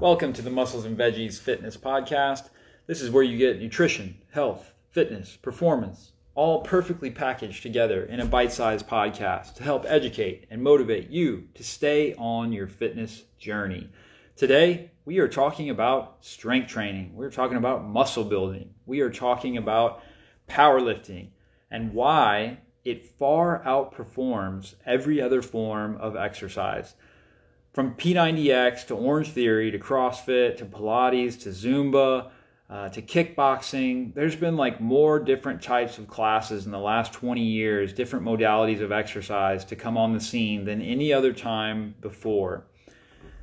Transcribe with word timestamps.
Welcome 0.00 0.32
to 0.34 0.42
the 0.42 0.50
Muscles 0.50 0.84
and 0.84 0.96
Veggies 0.96 1.40
Fitness 1.40 1.76
Podcast. 1.76 2.50
This 2.86 3.02
is 3.02 3.10
where 3.10 3.24
you 3.24 3.36
get 3.36 3.60
nutrition, 3.60 4.16
health, 4.30 4.72
fitness, 4.92 5.36
performance, 5.36 6.12
all 6.36 6.60
perfectly 6.60 7.10
packaged 7.10 7.64
together 7.64 8.04
in 8.04 8.20
a 8.20 8.24
bite 8.24 8.52
sized 8.52 8.86
podcast 8.86 9.54
to 9.54 9.64
help 9.64 9.84
educate 9.88 10.46
and 10.52 10.62
motivate 10.62 11.10
you 11.10 11.48
to 11.54 11.64
stay 11.64 12.14
on 12.14 12.52
your 12.52 12.68
fitness 12.68 13.24
journey. 13.40 13.90
Today, 14.36 14.92
we 15.04 15.18
are 15.18 15.26
talking 15.26 15.70
about 15.70 16.18
strength 16.24 16.68
training. 16.68 17.10
We're 17.16 17.32
talking 17.32 17.56
about 17.56 17.84
muscle 17.84 18.22
building. 18.22 18.72
We 18.86 19.00
are 19.00 19.10
talking 19.10 19.56
about 19.56 20.00
powerlifting 20.48 21.30
and 21.72 21.92
why 21.92 22.58
it 22.84 23.04
far 23.04 23.64
outperforms 23.64 24.76
every 24.86 25.20
other 25.20 25.42
form 25.42 25.96
of 25.96 26.14
exercise 26.14 26.94
from 27.72 27.94
P90X 27.94 28.86
to 28.88 28.94
Orange 28.94 29.30
Theory 29.30 29.70
to 29.70 29.78
CrossFit 29.78 30.56
to 30.58 30.64
Pilates 30.64 31.40
to 31.42 31.50
Zumba 31.50 32.30
uh, 32.70 32.88
to 32.90 33.00
kickboxing, 33.00 34.12
there's 34.14 34.36
been 34.36 34.56
like 34.56 34.80
more 34.80 35.18
different 35.18 35.62
types 35.62 35.96
of 35.96 36.06
classes 36.06 36.66
in 36.66 36.72
the 36.72 36.78
last 36.78 37.12
20 37.12 37.40
years, 37.40 37.92
different 37.92 38.24
modalities 38.24 38.80
of 38.80 38.92
exercise 38.92 39.64
to 39.64 39.76
come 39.76 39.96
on 39.96 40.12
the 40.12 40.20
scene 40.20 40.64
than 40.64 40.82
any 40.82 41.12
other 41.12 41.32
time 41.32 41.94
before. 42.00 42.66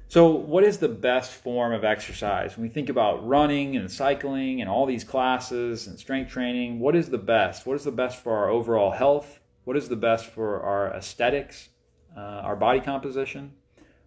So, 0.07 0.27
what 0.29 0.63
is 0.63 0.77
the 0.77 0.89
best 0.89 1.31
form 1.31 1.73
of 1.73 1.83
exercise? 1.83 2.55
When 2.55 2.67
we 2.67 2.69
think 2.69 2.89
about 2.89 3.27
running 3.27 3.75
and 3.75 3.91
cycling 3.91 4.61
and 4.61 4.69
all 4.69 4.85
these 4.85 5.03
classes 5.03 5.87
and 5.87 5.97
strength 5.97 6.31
training, 6.31 6.79
what 6.79 6.95
is 6.95 7.09
the 7.09 7.17
best? 7.17 7.65
What 7.65 7.75
is 7.75 7.83
the 7.83 7.91
best 7.91 8.21
for 8.21 8.37
our 8.37 8.49
overall 8.49 8.91
health? 8.91 9.39
What 9.63 9.75
is 9.75 9.89
the 9.89 9.95
best 9.95 10.27
for 10.27 10.61
our 10.61 10.93
aesthetics, 10.93 11.69
uh, 12.15 12.19
our 12.19 12.55
body 12.55 12.81
composition? 12.81 13.53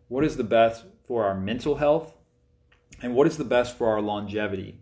What 0.09 0.25
is 0.25 0.37
the 0.37 0.45
best 0.45 0.85
for 1.07 1.25
our 1.25 1.39
mental 1.39 1.77
health, 1.77 2.15
and 3.03 3.15
what 3.15 3.27
is 3.27 3.37
the 3.37 3.45
best 3.45 3.77
for 3.79 3.89
our 3.89 4.01
longevity. 4.01 4.81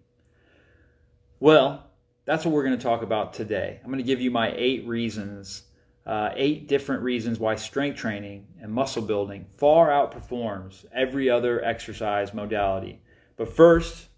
Well, 1.39 1.87
that's 2.25 2.45
what 2.45 2.53
we're 2.53 2.65
going 2.65 2.77
to 2.77 2.83
talk 2.83 3.03
about 3.03 3.35
today. 3.35 3.79
I'm 3.83 3.91
going 3.91 4.03
to 4.03 4.07
give 4.07 4.21
you 4.21 4.31
my 4.31 4.53
eight 4.57 4.87
reasons, 4.87 5.63
uh, 6.07 6.31
eight 6.35 6.67
different 6.67 7.03
reasons 7.03 7.39
why 7.39 7.55
strength 7.57 7.99
training 7.99 8.47
and 8.61 8.73
muscle 8.73 9.03
building 9.03 9.47
far 9.57 9.89
outperforms 9.89 10.85
every 10.93 11.31
other 11.31 11.65
exercise 11.65 12.35
modality. 12.35 13.01
But 13.37 13.55
first, 13.55 14.09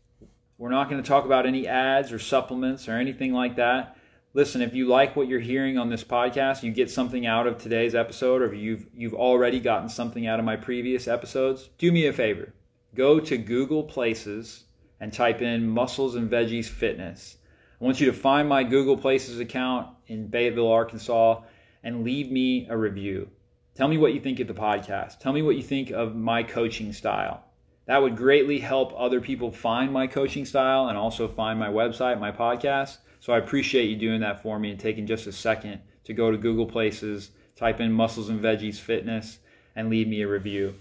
we're 0.57 0.71
not 0.71 0.89
going 0.89 1.03
to 1.03 1.09
talk 1.09 1.25
about 1.25 1.45
any 1.45 1.67
ads 1.67 2.13
or 2.13 2.19
supplements 2.19 2.89
or 2.89 2.93
anything 2.93 3.33
like 3.33 3.57
that 3.57 3.98
listen, 4.35 4.63
if 4.63 4.75
you 4.75 4.87
like 4.87 5.17
what 5.17 5.29
you're 5.29 5.41
hearing 5.41 5.79
on 5.79 5.89
this 5.89 6.05
podcast, 6.05 6.63
you 6.63 6.71
get 6.71 6.91
something 6.91 7.27
out 7.27 7.47
of 7.47 7.59
today's 7.59 7.95
episode, 7.95 8.43
or 8.43 8.55
you've 8.55 8.87
you've 8.95 9.15
already 9.15 9.61
gotten 9.61 9.89
something 9.89 10.27
out 10.27 10.39
of 10.39 10.45
my 10.45 10.57
previous 10.57 11.09
episodes, 11.09 11.71
do 11.79 11.91
me 11.91 12.07
a 12.07 12.13
favor. 12.13 12.53
Go 12.95 13.21
to 13.21 13.39
Google 13.39 13.85
Places 13.85 14.65
and 15.01 15.13
type 15.13 15.43
in 15.43 15.69
Muscles 15.69 16.15
and 16.15 16.31
Veggies 16.31 16.69
Fitness. 16.69 17.37
I 17.81 17.85
want 17.85 18.01
you 18.01 18.07
to 18.07 18.13
find 18.13 18.49
my 18.49 18.65
Google 18.65 18.97
Places 18.97 19.39
account 19.39 19.89
in 20.09 20.31
Fayetteville, 20.31 20.71
Arkansas, 20.71 21.43
and 21.85 22.03
leave 22.03 22.31
me 22.31 22.67
a 22.69 22.77
review. 22.77 23.29
Tell 23.75 23.87
me 23.87 23.99
what 23.99 24.15
you 24.15 24.21
think 24.21 24.41
of 24.41 24.49
the 24.49 24.55
podcast. 24.55 25.21
Tell 25.21 25.33
me 25.33 25.43
what 25.43 25.55
you 25.55 25.63
think 25.63 25.91
of 25.91 26.17
my 26.17 26.43
coaching 26.43 26.93
style. 26.93 27.45
That 27.87 28.03
would 28.03 28.17
greatly 28.17 28.59
help 28.59 28.93
other 28.97 29.21
people 29.21 29.53
find 29.53 29.93
my 29.93 30.09
coaching 30.09 30.45
style 30.45 30.89
and 30.89 30.99
also 30.99 31.29
find 31.29 31.59
my 31.59 31.69
website, 31.69 32.19
my 32.19 32.33
podcast. 32.33 32.99
So 33.21 33.33
I 33.33 33.39
appreciate 33.39 33.91
you 33.91 33.97
doing 33.97 34.21
that 34.21 34.43
for 34.43 34.59
me 34.59 34.71
and 34.71 34.81
taking 34.81 35.07
just 35.07 35.27
a 35.27 35.33
second 35.33 35.81
to 36.05 36.13
go 36.13 36.31
to 36.31 36.37
Google 36.37 36.67
Places, 36.67 37.31
type 37.57 37.81
in 37.81 37.93
Muscles 37.93 38.29
and 38.29 38.41
Veggies 38.41 38.79
Fitness, 38.79 39.39
and 39.75 39.91
leave 39.91 40.09
me 40.09 40.23
a 40.23 40.29
review. 40.29 40.75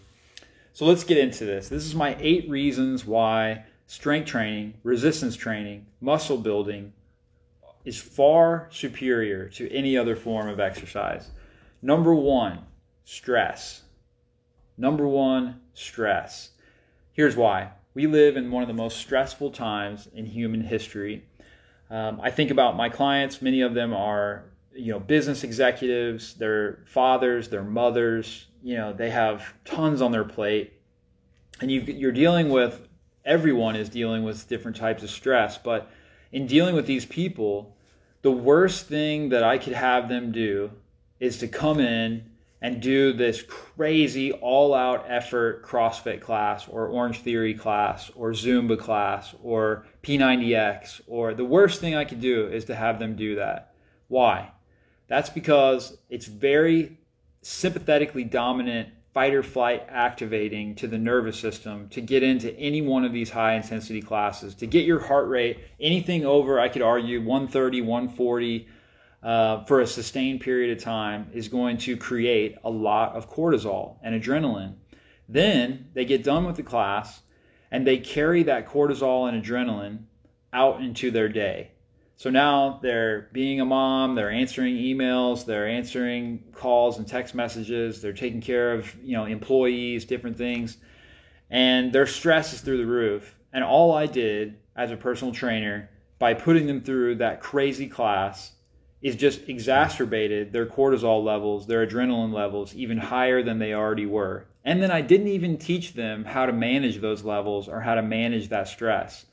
So 0.73 0.85
let's 0.85 1.03
get 1.03 1.17
into 1.17 1.45
this. 1.45 1.69
This 1.69 1.85
is 1.85 1.95
my 1.95 2.15
eight 2.19 2.49
reasons 2.49 3.05
why 3.05 3.65
strength 3.87 4.27
training, 4.27 4.75
resistance 4.83 5.35
training, 5.35 5.85
muscle 6.01 6.37
building 6.37 6.93
is 7.83 7.99
far 7.99 8.67
superior 8.71 9.47
to 9.49 9.71
any 9.71 9.97
other 9.97 10.15
form 10.15 10.47
of 10.47 10.59
exercise. 10.59 11.29
Number 11.81 12.13
one, 12.13 12.59
stress. 13.05 13.83
Number 14.77 15.07
one, 15.07 15.61
stress. 15.73 16.51
Here's 17.13 17.35
why. 17.35 17.71
We 17.93 18.05
live 18.05 18.37
in 18.37 18.51
one 18.51 18.61
of 18.61 18.67
the 18.67 18.73
most 18.73 18.97
stressful 18.97 19.51
times 19.51 20.07
in 20.13 20.25
human 20.25 20.61
history 20.61 21.23
um, 21.89 22.19
I 22.21 22.31
think 22.31 22.51
about 22.51 22.75
my 22.75 22.89
clients. 22.89 23.41
Many 23.41 23.61
of 23.61 23.73
them 23.73 23.93
are, 23.93 24.45
you 24.73 24.91
know, 24.91 24.99
business 24.99 25.43
executives. 25.43 26.33
They're 26.33 26.79
fathers. 26.85 27.49
They're 27.49 27.63
mothers. 27.63 28.47
You 28.63 28.77
know, 28.77 28.93
they 28.93 29.09
have 29.09 29.53
tons 29.65 30.01
on 30.01 30.11
their 30.11 30.23
plate, 30.23 30.73
and 31.61 31.71
you 31.71 32.07
are 32.07 32.11
dealing 32.11 32.49
with. 32.49 32.87
Everyone 33.23 33.75
is 33.75 33.89
dealing 33.89 34.23
with 34.23 34.47
different 34.47 34.77
types 34.77 35.03
of 35.03 35.09
stress, 35.09 35.57
but 35.57 35.91
in 36.31 36.47
dealing 36.47 36.75
with 36.75 36.85
these 36.85 37.05
people, 37.05 37.75
the 38.21 38.31
worst 38.31 38.87
thing 38.87 39.29
that 39.29 39.43
I 39.43 39.57
could 39.57 39.73
have 39.73 40.07
them 40.07 40.31
do 40.31 40.71
is 41.19 41.37
to 41.39 41.47
come 41.47 41.79
in 41.79 42.23
and 42.61 42.81
do 42.81 43.13
this 43.13 43.43
crazy 43.43 44.31
all 44.31 44.73
out 44.73 45.05
effort 45.07 45.63
CrossFit 45.63 46.21
class 46.21 46.67
or 46.67 46.87
Orange 46.87 47.19
Theory 47.19 47.53
class 47.53 48.09
or 48.15 48.31
Zumba 48.31 48.77
class 48.79 49.35
or 49.43 49.85
P90X 50.03 51.01
or 51.07 51.33
the 51.33 51.45
worst 51.45 51.79
thing 51.79 51.95
I 51.95 52.05
could 52.05 52.21
do 52.21 52.47
is 52.47 52.65
to 52.65 52.75
have 52.75 52.99
them 52.99 53.15
do 53.15 53.35
that. 53.35 53.73
Why? 54.07 54.51
That's 55.07 55.29
because 55.29 55.97
it's 56.09 56.25
very 56.25 56.97
sympathetically 57.41 58.23
dominant 58.23 58.89
fight 59.13 59.33
or 59.33 59.43
flight 59.43 59.85
activating 59.89 60.75
to 60.75 60.87
the 60.87 60.97
nervous 60.97 61.39
system 61.39 61.89
to 61.89 62.01
get 62.01 62.23
into 62.23 62.53
any 62.55 62.81
one 62.81 63.05
of 63.05 63.13
these 63.13 63.29
high 63.29 63.55
intensity 63.55 64.01
classes 64.01 64.53
to 64.53 64.67
get 64.67 64.85
your 64.85 64.99
heart 64.99 65.27
rate 65.27 65.59
anything 65.79 66.25
over 66.25 66.59
I 66.59 66.69
could 66.69 66.81
argue 66.81 67.19
130 67.21 67.81
140 67.81 68.67
uh, 69.23 69.63
for 69.65 69.81
a 69.81 69.87
sustained 69.87 70.41
period 70.41 70.77
of 70.77 70.83
time 70.83 71.29
is 71.33 71.47
going 71.47 71.77
to 71.77 71.97
create 71.97 72.55
a 72.63 72.69
lot 72.69 73.15
of 73.15 73.29
cortisol 73.29 73.97
and 74.03 74.21
adrenaline. 74.21 74.75
Then 75.27 75.89
they 75.93 76.05
get 76.05 76.23
done 76.23 76.45
with 76.45 76.55
the 76.55 76.63
class 76.63 77.21
and 77.71 77.85
they 77.85 77.97
carry 77.97 78.43
that 78.43 78.67
cortisol 78.67 79.27
and 79.27 79.43
adrenaline 79.43 80.03
out 80.53 80.81
into 80.81 81.11
their 81.11 81.29
day. 81.29 81.71
So 82.15 82.31
now 82.31 82.79
they're 82.81 83.29
being 83.31 83.61
a 83.61 83.65
mom, 83.65 84.15
they're 84.15 84.31
answering 84.31 84.75
emails, 84.75 85.45
they're 85.45 85.67
answering 85.67 86.43
calls 86.51 86.97
and 86.97 87.07
text 87.07 87.35
messages, 87.35 88.01
they're 88.01 88.13
taking 88.13 88.41
care 88.41 88.73
of, 88.73 88.91
you 89.03 89.15
know, 89.15 89.25
employees, 89.25 90.03
different 90.03 90.35
things, 90.35 90.77
and 91.51 91.93
their 91.93 92.07
stress 92.07 92.53
is 92.53 92.61
through 92.61 92.77
the 92.77 92.87
roof. 92.87 93.37
And 93.53 93.63
all 93.63 93.93
I 93.93 94.07
did 94.07 94.57
as 94.75 94.89
a 94.89 94.97
personal 94.97 95.33
trainer 95.33 95.91
by 96.17 96.33
putting 96.33 96.65
them 96.65 96.81
through 96.81 97.15
that 97.15 97.39
crazy 97.39 97.87
class 97.87 98.53
is 99.01 99.15
just 99.15 99.47
exacerbated 99.47 100.51
their 100.51 100.65
cortisol 100.65 101.23
levels, 101.23 101.67
their 101.67 101.85
adrenaline 101.85 102.33
levels 102.33 102.73
even 102.75 102.97
higher 102.97 103.43
than 103.43 103.59
they 103.59 103.73
already 103.73 104.05
were. 104.05 104.45
And 104.65 104.81
then 104.81 104.91
I 104.91 105.01
didn't 105.01 105.27
even 105.27 105.57
teach 105.57 105.93
them 105.93 106.25
how 106.25 106.45
to 106.45 106.53
manage 106.53 106.99
those 106.99 107.23
levels 107.23 107.69
or 107.69 107.79
how 107.79 107.95
to 107.95 108.01
manage 108.01 108.49
that 108.49 108.67
stress. 108.67 109.25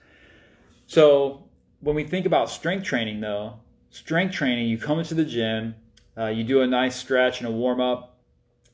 So 0.86 1.44
when 1.80 1.96
we 1.96 2.04
think 2.04 2.26
about 2.26 2.50
strength 2.50 2.84
training, 2.84 3.20
though, 3.20 3.54
strength 3.90 4.34
training, 4.34 4.68
you 4.68 4.78
come 4.78 4.98
into 4.98 5.14
the 5.14 5.24
gym, 5.24 5.74
uh, 6.16 6.26
you 6.26 6.44
do 6.44 6.60
a 6.60 6.66
nice 6.66 6.96
stretch 6.96 7.40
and 7.40 7.48
a 7.48 7.50
warm 7.50 7.80
up, 7.80 8.18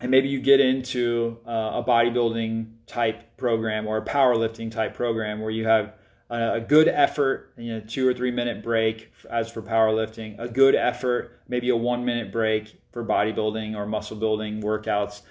and 0.01 0.11
maybe 0.11 0.29
you 0.29 0.41
get 0.41 0.61
into 0.61 1.39
uh, 1.47 1.81
a 1.81 1.85
bodybuilding 1.87 2.73
type 2.87 3.37
program 3.37 3.87
or 3.87 3.99
a 3.99 4.05
powerlifting 4.05 4.71
type 4.71 4.95
program 4.95 5.41
where 5.41 5.51
you 5.51 5.67
have 5.67 5.95
a 6.31 6.61
good 6.61 6.87
effort, 6.87 7.53
you 7.57 7.73
know, 7.75 7.81
two 7.81 8.07
or 8.07 8.15
three 8.15 8.31
minute 8.31 8.63
break 8.63 9.13
as 9.29 9.51
for 9.51 9.63
powerlifting, 9.63 10.39
a 10.39 10.49
good 10.49 10.77
effort, 10.77 11.41
maybe 11.49 11.71
a 11.71 11.77
one 11.77 12.05
minute 12.05 12.31
break 12.31 12.81
for 12.93 13.05
bodybuilding 13.05 13.75
or 13.75 13.85
muscle 13.85 14.17
building 14.17 14.63
workouts. 14.63 15.23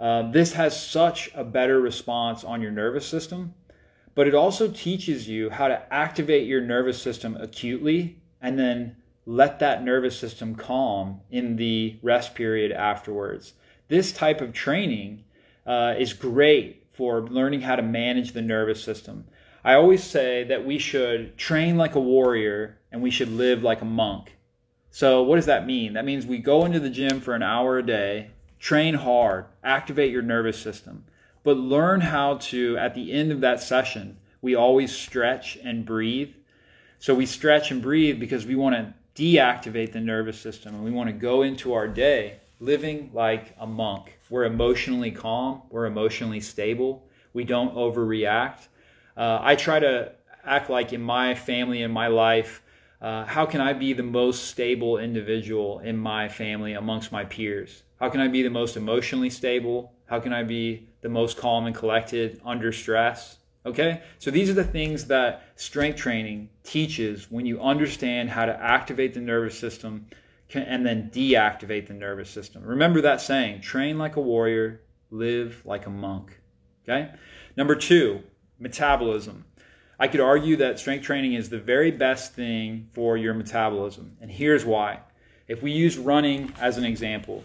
Uh, 0.00 0.30
this 0.30 0.52
has 0.52 0.80
such 0.80 1.30
a 1.34 1.44
better 1.44 1.80
response 1.80 2.44
on 2.44 2.62
your 2.62 2.70
nervous 2.70 3.06
system, 3.06 3.52
but 4.14 4.26
it 4.26 4.34
also 4.34 4.68
teaches 4.68 5.28
you 5.28 5.50
how 5.50 5.68
to 5.68 5.92
activate 5.92 6.46
your 6.46 6.60
nervous 6.60 7.00
system 7.00 7.36
acutely 7.36 8.18
and 8.40 8.58
then 8.58 8.96
let 9.26 9.58
that 9.58 9.84
nervous 9.84 10.18
system 10.18 10.54
calm 10.54 11.20
in 11.30 11.56
the 11.56 11.98
rest 12.02 12.34
period 12.34 12.72
afterwards. 12.72 13.52
This 13.88 14.12
type 14.12 14.40
of 14.40 14.54
training 14.54 15.24
uh, 15.66 15.94
is 15.98 16.14
great 16.14 16.86
for 16.92 17.22
learning 17.22 17.60
how 17.60 17.76
to 17.76 17.82
manage 17.82 18.32
the 18.32 18.40
nervous 18.40 18.82
system. 18.82 19.24
I 19.68 19.74
always 19.74 20.02
say 20.02 20.44
that 20.44 20.64
we 20.64 20.78
should 20.78 21.36
train 21.36 21.76
like 21.76 21.94
a 21.94 22.00
warrior 22.00 22.78
and 22.90 23.02
we 23.02 23.10
should 23.10 23.28
live 23.28 23.62
like 23.62 23.82
a 23.82 23.84
monk. 23.84 24.34
So, 24.90 25.22
what 25.22 25.36
does 25.36 25.44
that 25.44 25.66
mean? 25.66 25.92
That 25.92 26.06
means 26.06 26.24
we 26.24 26.38
go 26.38 26.64
into 26.64 26.80
the 26.80 26.88
gym 26.88 27.20
for 27.20 27.34
an 27.34 27.42
hour 27.42 27.76
a 27.76 27.82
day, 27.82 28.30
train 28.58 28.94
hard, 28.94 29.44
activate 29.62 30.10
your 30.10 30.22
nervous 30.22 30.58
system, 30.58 31.04
but 31.44 31.58
learn 31.58 32.00
how 32.00 32.38
to, 32.48 32.78
at 32.78 32.94
the 32.94 33.12
end 33.12 33.30
of 33.30 33.42
that 33.42 33.60
session, 33.60 34.16
we 34.40 34.54
always 34.54 34.90
stretch 34.90 35.58
and 35.62 35.84
breathe. 35.84 36.32
So, 36.98 37.14
we 37.14 37.26
stretch 37.26 37.70
and 37.70 37.82
breathe 37.82 38.18
because 38.18 38.46
we 38.46 38.56
want 38.56 38.74
to 38.74 39.22
deactivate 39.22 39.92
the 39.92 40.00
nervous 40.00 40.40
system 40.40 40.76
and 40.76 40.82
we 40.82 40.90
want 40.90 41.10
to 41.10 41.12
go 41.12 41.42
into 41.42 41.74
our 41.74 41.88
day 41.88 42.38
living 42.58 43.10
like 43.12 43.54
a 43.60 43.66
monk. 43.66 44.18
We're 44.30 44.46
emotionally 44.46 45.10
calm, 45.10 45.60
we're 45.68 45.84
emotionally 45.84 46.40
stable, 46.40 47.06
we 47.34 47.44
don't 47.44 47.74
overreact. 47.74 48.68
Uh, 49.18 49.40
I 49.42 49.56
try 49.56 49.80
to 49.80 50.12
act 50.44 50.70
like 50.70 50.92
in 50.92 51.02
my 51.02 51.34
family, 51.34 51.82
in 51.82 51.90
my 51.90 52.06
life, 52.06 52.62
uh, 53.02 53.24
how 53.24 53.46
can 53.46 53.60
I 53.60 53.72
be 53.72 53.92
the 53.92 54.04
most 54.04 54.44
stable 54.44 54.98
individual 54.98 55.80
in 55.80 55.96
my 55.96 56.28
family 56.28 56.74
amongst 56.74 57.10
my 57.10 57.24
peers? 57.24 57.82
How 57.98 58.08
can 58.10 58.20
I 58.20 58.28
be 58.28 58.44
the 58.44 58.50
most 58.50 58.76
emotionally 58.76 59.28
stable? 59.28 59.92
How 60.06 60.20
can 60.20 60.32
I 60.32 60.44
be 60.44 60.88
the 61.00 61.08
most 61.08 61.36
calm 61.36 61.66
and 61.66 61.74
collected 61.74 62.40
under 62.44 62.70
stress? 62.70 63.38
Okay, 63.66 64.02
so 64.20 64.30
these 64.30 64.48
are 64.48 64.54
the 64.54 64.62
things 64.62 65.04
that 65.06 65.42
strength 65.56 65.98
training 65.98 66.48
teaches 66.62 67.28
when 67.28 67.44
you 67.44 67.60
understand 67.60 68.30
how 68.30 68.46
to 68.46 68.62
activate 68.62 69.14
the 69.14 69.20
nervous 69.20 69.58
system 69.58 70.06
and 70.54 70.86
then 70.86 71.10
deactivate 71.12 71.88
the 71.88 71.92
nervous 71.92 72.30
system. 72.30 72.62
Remember 72.62 73.00
that 73.00 73.20
saying 73.20 73.62
train 73.62 73.98
like 73.98 74.14
a 74.14 74.20
warrior, 74.20 74.80
live 75.10 75.60
like 75.64 75.86
a 75.86 75.90
monk. 75.90 76.40
Okay, 76.84 77.10
number 77.56 77.74
two, 77.74 78.22
metabolism. 78.58 79.44
I 79.98 80.08
could 80.08 80.20
argue 80.20 80.56
that 80.56 80.78
strength 80.78 81.04
training 81.04 81.34
is 81.34 81.48
the 81.48 81.58
very 81.58 81.90
best 81.90 82.34
thing 82.34 82.88
for 82.92 83.16
your 83.16 83.34
metabolism, 83.34 84.16
and 84.20 84.30
here's 84.30 84.64
why. 84.64 85.00
If 85.48 85.62
we 85.62 85.72
use 85.72 85.96
running 85.96 86.52
as 86.60 86.76
an 86.76 86.84
example, 86.84 87.42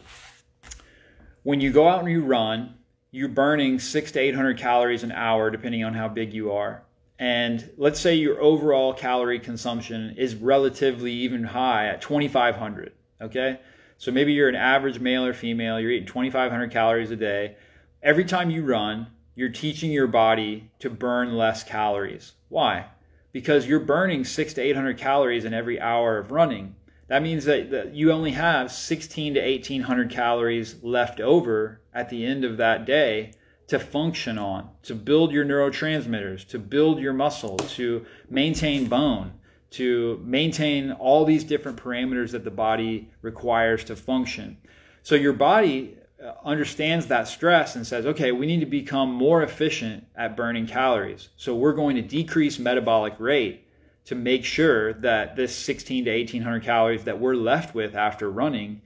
when 1.44 1.62
you 1.62 1.72
go 1.72 1.88
out 1.88 2.02
and 2.02 2.10
you 2.10 2.24
run, 2.24 2.76
you're 3.12 3.30
burning 3.30 3.80
six 3.80 4.12
to 4.14 4.20
800 4.20 4.58
calories 4.58 5.04
an 5.04 5.12
hour, 5.12 5.52
depending 5.52 5.84
on 5.84 5.94
how 5.94 6.08
big 6.08 6.34
you 6.34 6.52
are. 6.52 6.84
And 7.20 7.72
let's 7.78 8.00
say 8.00 8.16
your 8.16 8.42
overall 8.42 8.94
calorie 8.94 9.40
consumption 9.40 10.16
is 10.18 10.36
relatively 10.36 11.12
even 11.12 11.44
high 11.44 11.88
at 11.88 12.02
2,500. 12.02 12.92
Okay. 13.22 13.60
So 13.98 14.12
maybe 14.12 14.34
you're 14.34 14.50
an 14.50 14.56
average 14.56 15.00
male 15.00 15.26
or 15.26 15.34
female, 15.34 15.80
you're 15.80 15.92
eating 15.92 16.08
2,500 16.08 16.72
calories 16.72 17.12
a 17.12 17.16
day. 17.16 17.56
Every 18.02 18.26
time 18.26 18.50
you 18.50 18.66
run, 18.66 19.08
you're 19.36 19.50
teaching 19.50 19.92
your 19.92 20.08
body 20.08 20.72
to 20.80 20.90
burn 20.90 21.36
less 21.36 21.64
calories. 21.64 22.34
Why? 22.50 22.86
Because 23.32 23.68
you're 23.68 23.80
burning 23.80 24.26
six 24.26 24.54
to 24.54 24.62
800 24.62 24.98
calories 24.98 25.46
in 25.46 25.54
every 25.54 25.80
hour 25.80 26.18
of 26.18 26.32
running. 26.32 26.76
That 27.08 27.24
means 27.24 27.46
that, 27.46 27.72
that 27.72 27.94
you 27.94 28.12
only 28.12 28.32
have 28.32 28.72
16 28.72 29.34
to 29.36 29.42
1800 29.42 30.10
calories 30.10 30.82
left 30.84 31.20
over 31.20 31.82
at 31.94 32.10
the 32.10 32.26
end 32.26 32.46
of 32.46 32.58
that 32.58 32.86
day 32.86 33.34
to 33.68 33.80
function 33.80 34.38
on, 34.38 34.70
to 34.84 34.94
build 34.94 35.32
your 35.32 35.46
neurotransmitters, 35.46 36.48
to 36.50 36.60
build 36.60 37.00
your 37.00 37.14
muscle, 37.14 37.58
to 37.58 38.06
maintain 38.30 38.88
bone, 38.88 39.34
to 39.72 40.22
maintain 40.24 40.92
all 40.92 41.26
these 41.26 41.44
different 41.44 41.78
parameters 41.78 42.32
that 42.32 42.44
the 42.44 42.52
body 42.52 43.10
requires 43.22 43.84
to 43.86 43.96
function. 43.96 44.58
So 45.02 45.16
your 45.16 45.34
body 45.34 45.98
understands 46.44 47.08
that 47.08 47.28
stress 47.28 47.76
and 47.76 47.86
says, 47.86 48.06
okay, 48.06 48.32
we 48.32 48.46
need 48.46 48.62
to 48.62 48.66
become 48.66 49.12
more 49.12 49.44
efficient 49.44 50.06
at 50.16 50.38
burning 50.38 50.68
calories. 50.68 51.30
So 51.36 51.56
we're 51.56 51.74
going 51.74 51.96
to 51.96 52.02
decrease 52.02 52.60
metabolic 52.60 53.20
rate 53.20 53.68
to 54.06 54.16
make 54.16 54.46
sure 54.46 54.94
that 54.94 55.36
this 55.36 55.56
16 55.56 56.06
to 56.06 56.12
1800 56.12 56.64
calories 56.64 57.04
that 57.06 57.20
we're 57.20 57.36
left 57.36 57.74
with 57.74 57.96
after 57.96 58.30
running 58.30 58.82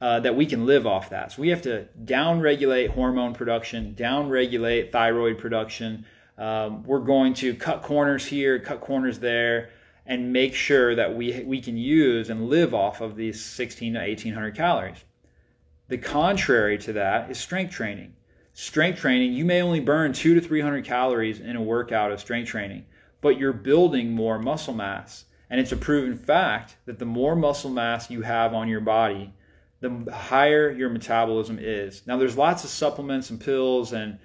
uh, 0.00 0.20
that 0.20 0.36
we 0.36 0.46
can 0.46 0.66
live 0.66 0.86
off 0.86 1.10
that. 1.10 1.32
So 1.32 1.42
we 1.42 1.48
have 1.48 1.62
to 1.62 1.84
down 2.04 2.40
regulate 2.40 2.90
hormone 2.90 3.34
production 3.34 3.94
down 3.94 4.28
regulate 4.28 4.92
thyroid 4.92 5.38
production. 5.38 6.04
Um, 6.36 6.82
we're 6.84 6.98
going 6.98 7.34
to 7.34 7.54
cut 7.54 7.82
corners 7.82 8.26
here 8.26 8.58
cut 8.58 8.80
corners 8.80 9.18
there 9.20 9.70
and 10.06 10.32
make 10.32 10.54
sure 10.54 10.94
that 10.96 11.16
we 11.16 11.42
we 11.44 11.60
can 11.60 11.76
use 11.76 12.28
and 12.30 12.48
live 12.48 12.74
off 12.74 13.00
of 13.00 13.16
these 13.16 13.42
16 13.42 13.94
to 13.94 14.00
1800 14.00 14.56
calories 14.56 15.04
the 15.94 15.98
contrary 15.98 16.76
to 16.78 16.92
that 16.92 17.30
is 17.30 17.38
strength 17.38 17.72
training 17.72 18.12
strength 18.52 18.98
training 18.98 19.32
you 19.32 19.44
may 19.44 19.62
only 19.62 19.80
burn 19.80 20.12
2 20.12 20.34
to 20.34 20.40
300 20.40 20.84
calories 20.84 21.40
in 21.40 21.56
a 21.56 21.62
workout 21.62 22.12
of 22.12 22.20
strength 22.20 22.48
training 22.48 22.84
but 23.24 23.38
you're 23.38 23.54
building 23.54 24.12
more 24.12 24.38
muscle 24.38 24.74
mass. 24.74 25.24
And 25.48 25.58
it's 25.58 25.72
a 25.72 25.78
proven 25.78 26.14
fact 26.14 26.76
that 26.84 26.98
the 26.98 27.06
more 27.06 27.34
muscle 27.34 27.70
mass 27.70 28.10
you 28.10 28.20
have 28.20 28.52
on 28.52 28.68
your 28.68 28.82
body, 28.82 29.32
the 29.80 30.12
higher 30.12 30.70
your 30.70 30.90
metabolism 30.90 31.58
is. 31.58 32.06
Now, 32.06 32.18
there's 32.18 32.36
lots 32.36 32.64
of 32.64 32.70
supplements 32.70 33.30
and 33.30 33.40
pills 33.40 33.94
and 33.94 34.18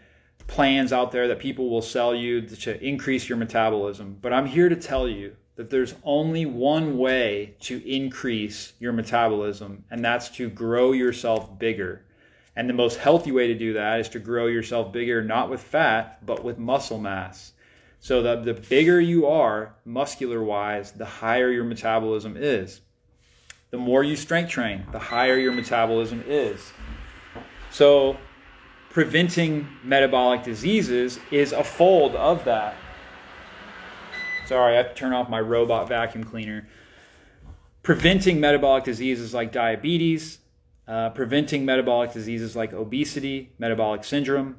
plans 0.47 0.91
out 0.91 1.13
there 1.13 1.29
that 1.29 1.39
people 1.39 1.69
will 1.69 1.81
sell 1.81 2.13
you 2.13 2.41
to 2.41 2.85
increase 2.85 3.29
your 3.29 3.37
metabolism. 3.37 4.17
But 4.19 4.33
I'm 4.33 4.45
here 4.45 4.67
to 4.67 4.75
tell 4.75 5.07
you 5.07 5.33
that 5.59 5.69
there's 5.69 5.93
only 6.05 6.45
one 6.45 6.97
way 6.97 7.53
to 7.59 7.85
increase 7.85 8.71
your 8.79 8.93
metabolism, 8.93 9.83
and 9.91 10.05
that's 10.05 10.29
to 10.29 10.49
grow 10.49 10.93
yourself 10.93 11.59
bigger. 11.59 12.01
And 12.55 12.69
the 12.69 12.73
most 12.73 12.97
healthy 12.97 13.33
way 13.33 13.47
to 13.47 13.53
do 13.53 13.73
that 13.73 13.99
is 13.99 14.07
to 14.09 14.19
grow 14.19 14.47
yourself 14.47 14.93
bigger, 14.93 15.21
not 15.21 15.49
with 15.49 15.59
fat, 15.59 16.25
but 16.25 16.45
with 16.45 16.57
muscle 16.57 16.97
mass. 16.97 17.51
So 17.99 18.21
the, 18.21 18.37
the 18.37 18.53
bigger 18.53 19.01
you 19.01 19.27
are, 19.27 19.75
muscular 19.83 20.41
wise, 20.41 20.93
the 20.93 21.03
higher 21.03 21.51
your 21.51 21.65
metabolism 21.65 22.37
is. 22.37 22.79
The 23.71 23.77
more 23.79 24.01
you 24.01 24.15
strength 24.15 24.51
train, 24.51 24.85
the 24.93 24.99
higher 24.99 25.37
your 25.37 25.51
metabolism 25.51 26.23
is. 26.25 26.71
So 27.69 28.15
preventing 28.91 29.67
metabolic 29.83 30.41
diseases 30.43 31.19
is 31.31 31.51
a 31.51 31.65
fold 31.65 32.15
of 32.15 32.45
that. 32.45 32.77
Sorry, 34.49 34.73
I 34.73 34.77
have 34.77 34.89
to 34.89 34.95
turn 34.95 35.13
off 35.13 35.29
my 35.29 35.39
robot 35.39 35.87
vacuum 35.87 36.23
cleaner. 36.23 36.67
Preventing 37.83 38.39
metabolic 38.39 38.83
diseases 38.83 39.31
like 39.31 39.51
diabetes, 39.51 40.39
uh, 40.87 41.11
preventing 41.11 41.65
metabolic 41.65 42.13
diseases 42.13 42.55
like 42.55 42.73
obesity, 42.73 43.51
metabolic 43.59 44.03
syndrome, 44.03 44.55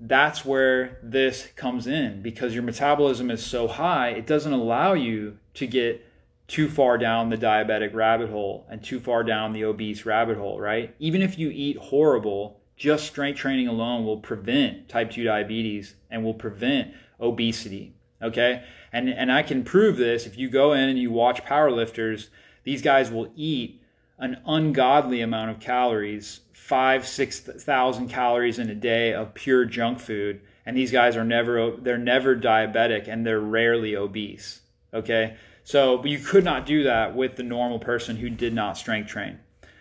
that's 0.00 0.42
where 0.46 1.00
this 1.02 1.48
comes 1.54 1.86
in 1.86 2.22
because 2.22 2.54
your 2.54 2.62
metabolism 2.62 3.30
is 3.30 3.44
so 3.44 3.68
high, 3.68 4.08
it 4.08 4.26
doesn't 4.26 4.54
allow 4.54 4.94
you 4.94 5.36
to 5.52 5.66
get 5.66 6.02
too 6.48 6.66
far 6.66 6.96
down 6.96 7.28
the 7.28 7.36
diabetic 7.36 7.92
rabbit 7.92 8.30
hole 8.30 8.66
and 8.70 8.82
too 8.82 8.98
far 8.98 9.22
down 9.22 9.52
the 9.52 9.64
obese 9.64 10.06
rabbit 10.06 10.38
hole, 10.38 10.58
right? 10.58 10.94
Even 10.98 11.20
if 11.20 11.38
you 11.38 11.50
eat 11.50 11.76
horrible, 11.76 12.58
just 12.74 13.06
strength 13.06 13.38
training 13.38 13.68
alone 13.68 14.06
will 14.06 14.18
prevent 14.18 14.88
type 14.88 15.10
2 15.10 15.24
diabetes 15.24 15.94
and 16.10 16.24
will 16.24 16.32
prevent 16.32 16.94
obesity, 17.20 17.92
okay? 18.22 18.64
And 18.96 19.10
and 19.10 19.30
I 19.30 19.42
can 19.42 19.62
prove 19.62 19.98
this 19.98 20.24
if 20.24 20.38
you 20.38 20.48
go 20.48 20.72
in 20.72 20.88
and 20.88 20.98
you 20.98 21.10
watch 21.10 21.44
powerlifters, 21.44 22.28
these 22.64 22.80
guys 22.80 23.10
will 23.10 23.30
eat 23.36 23.82
an 24.18 24.38
ungodly 24.46 25.20
amount 25.20 25.50
of 25.50 25.60
calories 25.60 26.40
five, 26.54 27.06
six 27.06 27.40
thousand 27.40 28.08
calories 28.08 28.58
in 28.58 28.70
a 28.70 28.74
day 28.74 29.12
of 29.12 29.34
pure 29.34 29.66
junk 29.66 30.00
food, 30.00 30.40
and 30.64 30.74
these 30.74 30.90
guys 30.90 31.14
are 31.14 31.26
never 31.26 31.72
they're 31.72 31.98
never 31.98 32.34
diabetic 32.34 33.06
and 33.06 33.26
they're 33.26 33.38
rarely 33.38 33.94
obese. 33.96 34.62
Okay, 34.94 35.36
so 35.62 36.02
you 36.02 36.18
could 36.18 36.42
not 36.42 36.64
do 36.64 36.84
that 36.84 37.14
with 37.14 37.36
the 37.36 37.42
normal 37.42 37.78
person 37.78 38.16
who 38.16 38.30
did 38.30 38.54
not 38.54 38.78
strength 38.78 39.10
train. 39.10 39.38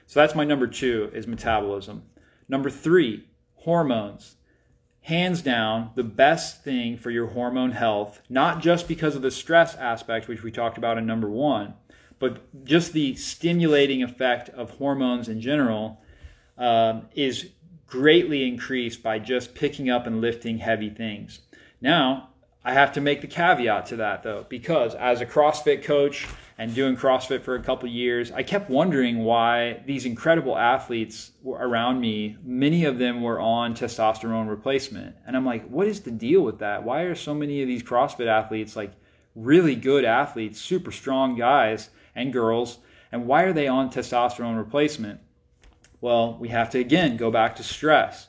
So 0.08 0.20
that's 0.20 0.36
my 0.36 0.44
number 0.44 0.68
two 0.68 1.10
is 1.14 1.26
metabolism. 1.26 2.04
Number 2.50 2.70
three, 2.70 3.30
hormones. 3.54 4.36
Hands 5.06 5.40
down, 5.40 5.92
the 5.94 6.04
best 6.04 6.64
thing 6.64 6.98
for 6.98 7.12
your 7.12 7.28
hormone 7.28 7.70
health, 7.70 8.20
not 8.28 8.60
just 8.60 8.88
because 8.88 9.16
of 9.16 9.22
the 9.22 9.30
stress 9.30 9.76
aspect, 9.76 10.28
which 10.28 10.42
we 10.42 10.52
talked 10.52 10.80
about 10.80 10.98
in 10.98 11.06
number 11.06 11.30
one, 11.30 11.76
but 12.18 12.66
just 12.66 12.92
the 12.92 13.16
stimulating 13.16 14.02
effect 14.02 14.50
of 14.50 14.72
hormones 14.72 15.30
in 15.30 15.40
general 15.42 16.02
um, 16.58 17.06
is 17.14 17.52
greatly 17.86 18.48
increased 18.48 19.04
by 19.04 19.20
just 19.20 19.54
picking 19.54 19.92
up 19.92 20.08
and 20.08 20.22
lifting 20.22 20.58
heavy 20.58 20.90
things. 20.90 21.42
Now, 21.80 22.30
I 22.64 22.74
have 22.74 22.94
to 22.94 23.02
make 23.02 23.22
the 23.22 23.28
caveat 23.28 23.86
to 23.86 23.98
that 23.98 24.24
though, 24.24 24.48
because 24.50 24.96
as 24.96 25.22
a 25.22 25.26
CrossFit 25.28 25.84
coach 25.84 26.28
and 26.58 26.74
doing 26.74 26.96
CrossFit 26.96 27.42
for 27.42 27.56
a 27.56 27.64
couple 27.64 27.90
years, 27.90 28.32
I 28.32 28.44
kept 28.44 28.70
wondering 28.70 29.24
why 29.24 29.84
these 29.86 30.06
incredible 30.06 30.58
athletes 30.58 31.32
around 31.46 32.00
me, 32.00 32.38
many 32.44 32.86
of 32.86 32.98
them 32.98 33.22
were 33.22 33.40
on 33.40 33.76
testosterone 33.76 34.48
replacement. 34.48 35.16
And 35.28 35.36
I'm 35.36 35.46
like, 35.46 35.68
what 35.68 35.88
is 35.88 36.02
the 36.02 36.12
deal 36.12 36.42
with 36.42 36.60
that? 36.60 36.84
Why 36.84 37.02
are 37.02 37.16
so 37.16 37.34
many 37.34 37.62
of 37.62 37.68
these 37.68 37.84
CrossFit 37.84 38.28
athletes 38.28 38.76
like 38.76 38.94
really 39.36 39.76
good 39.76 40.06
athletes, 40.06 40.62
super 40.62 40.92
strong 40.92 41.36
guys 41.36 41.90
and 42.16 42.32
girls, 42.32 42.80
and 43.12 43.28
why 43.28 43.44
are 43.44 43.54
they 43.54 43.68
on 43.68 43.92
testosterone 43.92 44.58
replacement? 44.58 45.20
Well, 46.00 46.38
we 46.40 46.50
have 46.50 46.70
to 46.72 46.80
again 46.80 47.18
go 47.18 47.32
back 47.32 47.58
to 47.58 47.64
stress. 47.64 48.28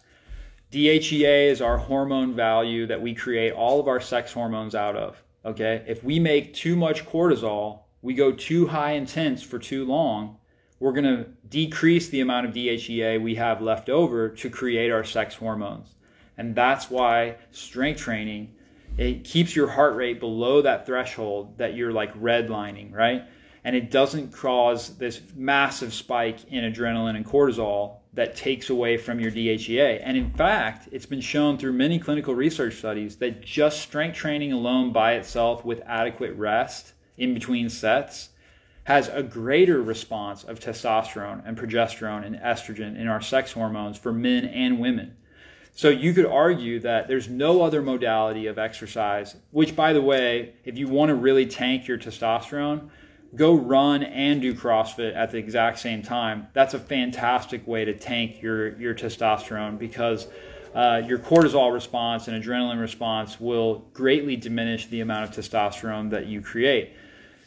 DHEA 0.73 1.50
is 1.50 1.61
our 1.61 1.78
hormone 1.78 2.35
value 2.35 2.87
that 2.87 3.00
we 3.00 3.14
create 3.14 3.52
all 3.52 3.78
of 3.78 3.87
our 3.87 4.00
sex 4.00 4.33
hormones 4.33 4.75
out 4.75 4.97
of. 4.97 5.23
Okay? 5.45 5.85
If 5.87 6.02
we 6.02 6.18
make 6.18 6.54
too 6.54 6.75
much 6.75 7.06
cortisol, 7.06 7.80
we 8.06 8.14
go 8.14 8.30
too 8.30 8.68
high 8.68 8.92
intense 8.92 9.42
for 9.42 9.58
too 9.58 9.84
long, 9.84 10.38
we're 10.78 10.92
going 10.92 11.04
to 11.04 11.26
decrease 11.48 12.08
the 12.08 12.20
amount 12.20 12.46
of 12.46 12.54
DHEA 12.54 13.20
we 13.20 13.34
have 13.34 13.60
left 13.60 13.88
over 13.88 14.28
to 14.28 14.48
create 14.48 14.92
our 14.92 15.04
sex 15.04 15.34
hormones. 15.34 15.94
And 16.38 16.54
that's 16.54 16.88
why 16.90 17.36
strength 17.50 18.00
training 18.00 18.54
it 18.96 19.25
keeps 19.25 19.54
your 19.56 19.68
heart 19.68 19.96
rate 19.96 20.20
below 20.20 20.62
that 20.62 20.86
threshold 20.86 21.58
that 21.58 21.75
you're 21.75 21.92
like 21.92 22.14
redlining, 22.14 22.92
right? 22.92 23.25
and 23.66 23.75
it 23.75 23.90
doesn't 23.90 24.32
cause 24.32 24.96
this 24.96 25.20
massive 25.34 25.92
spike 25.92 26.38
in 26.52 26.72
adrenaline 26.72 27.16
and 27.16 27.26
cortisol 27.26 27.96
that 28.12 28.36
takes 28.36 28.70
away 28.70 28.96
from 28.96 29.18
your 29.18 29.32
DHEA. 29.32 30.00
And 30.04 30.16
in 30.16 30.30
fact, 30.30 30.88
it's 30.92 31.04
been 31.04 31.20
shown 31.20 31.58
through 31.58 31.72
many 31.72 31.98
clinical 31.98 32.32
research 32.32 32.76
studies 32.76 33.16
that 33.16 33.40
just 33.40 33.80
strength 33.80 34.14
training 34.14 34.52
alone 34.52 34.92
by 34.92 35.14
itself 35.14 35.64
with 35.64 35.82
adequate 35.84 36.36
rest 36.36 36.92
in 37.16 37.35
between 37.35 37.68
sets 37.68 38.30
has 38.85 39.08
a 39.08 39.23
greater 39.23 39.82
response 39.82 40.44
of 40.44 40.61
testosterone 40.61 41.42
and 41.44 41.58
progesterone 41.58 42.25
and 42.25 42.37
estrogen 42.37 42.96
in 42.96 43.08
our 43.08 43.20
sex 43.20 43.50
hormones 43.50 43.99
for 43.99 44.12
men 44.12 44.44
and 44.44 44.78
women. 44.78 45.16
So 45.75 45.88
you 45.88 46.14
could 46.14 46.25
argue 46.25 46.80
that 46.80 47.08
there's 47.08 47.28
no 47.28 47.62
other 47.62 47.82
modality 47.82 48.46
of 48.46 48.58
exercise, 48.58 49.37
which, 49.50 49.76
by 49.76 49.92
the 49.92 50.00
way, 50.00 50.54
if 50.64 50.78
you 50.78 50.88
want 50.88 51.11
to 51.11 51.14
really 51.14 51.46
tank 51.46 51.87
your 51.87 51.99
testosterone, 51.99 52.88
go 53.35 53.54
run 53.54 54.02
and 54.04 54.40
do 54.40 54.54
CrossFit 54.54 55.14
at 55.14 55.32
the 55.32 55.38
exact 55.38 55.80
same 55.80 56.00
time. 56.00 56.46
That's 56.52 56.75
a 56.75 56.78
fantastic 56.78 57.66
way 57.66 57.85
to 57.85 57.92
tank 57.92 58.40
your, 58.40 58.78
your 58.78 58.94
testosterone 58.94 59.78
because 59.78 60.28
uh, 60.75 61.02
your 61.06 61.18
cortisol 61.18 61.75
response 61.75 62.28
and 62.28 62.42
adrenaline 62.42 62.80
response 62.80 63.40
will 63.40 63.87
greatly 63.92 64.37
diminish 64.37 64.87
the 64.87 65.00
amount 65.00 65.28
of 65.28 65.44
testosterone 65.44 66.08
that 66.11 66.26
you 66.26 66.40
create. 66.40 66.94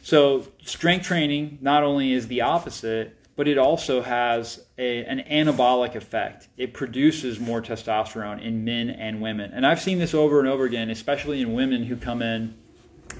So, 0.01 0.47
strength 0.63 1.05
training 1.05 1.59
not 1.61 1.83
only 1.83 2.13
is 2.13 2.27
the 2.27 2.41
opposite, 2.41 3.15
but 3.39 3.47
it 3.47 3.57
also 3.57 4.01
has 4.01 4.65
a, 4.77 5.05
an 5.05 5.23
anabolic 5.29 5.95
effect. 5.95 6.49
It 6.57 6.73
produces 6.73 7.39
more 7.39 7.61
testosterone 7.61 8.43
in 8.43 8.65
men 8.65 8.89
and 8.89 9.21
women. 9.21 9.51
And 9.53 9.65
I've 9.65 9.79
seen 9.79 9.97
this 9.97 10.13
over 10.13 10.39
and 10.39 10.47
over 10.49 10.65
again, 10.65 10.89
especially 10.89 11.41
in 11.41 11.53
women 11.53 11.83
who 11.83 11.95
come 11.95 12.21
in. 12.21 12.53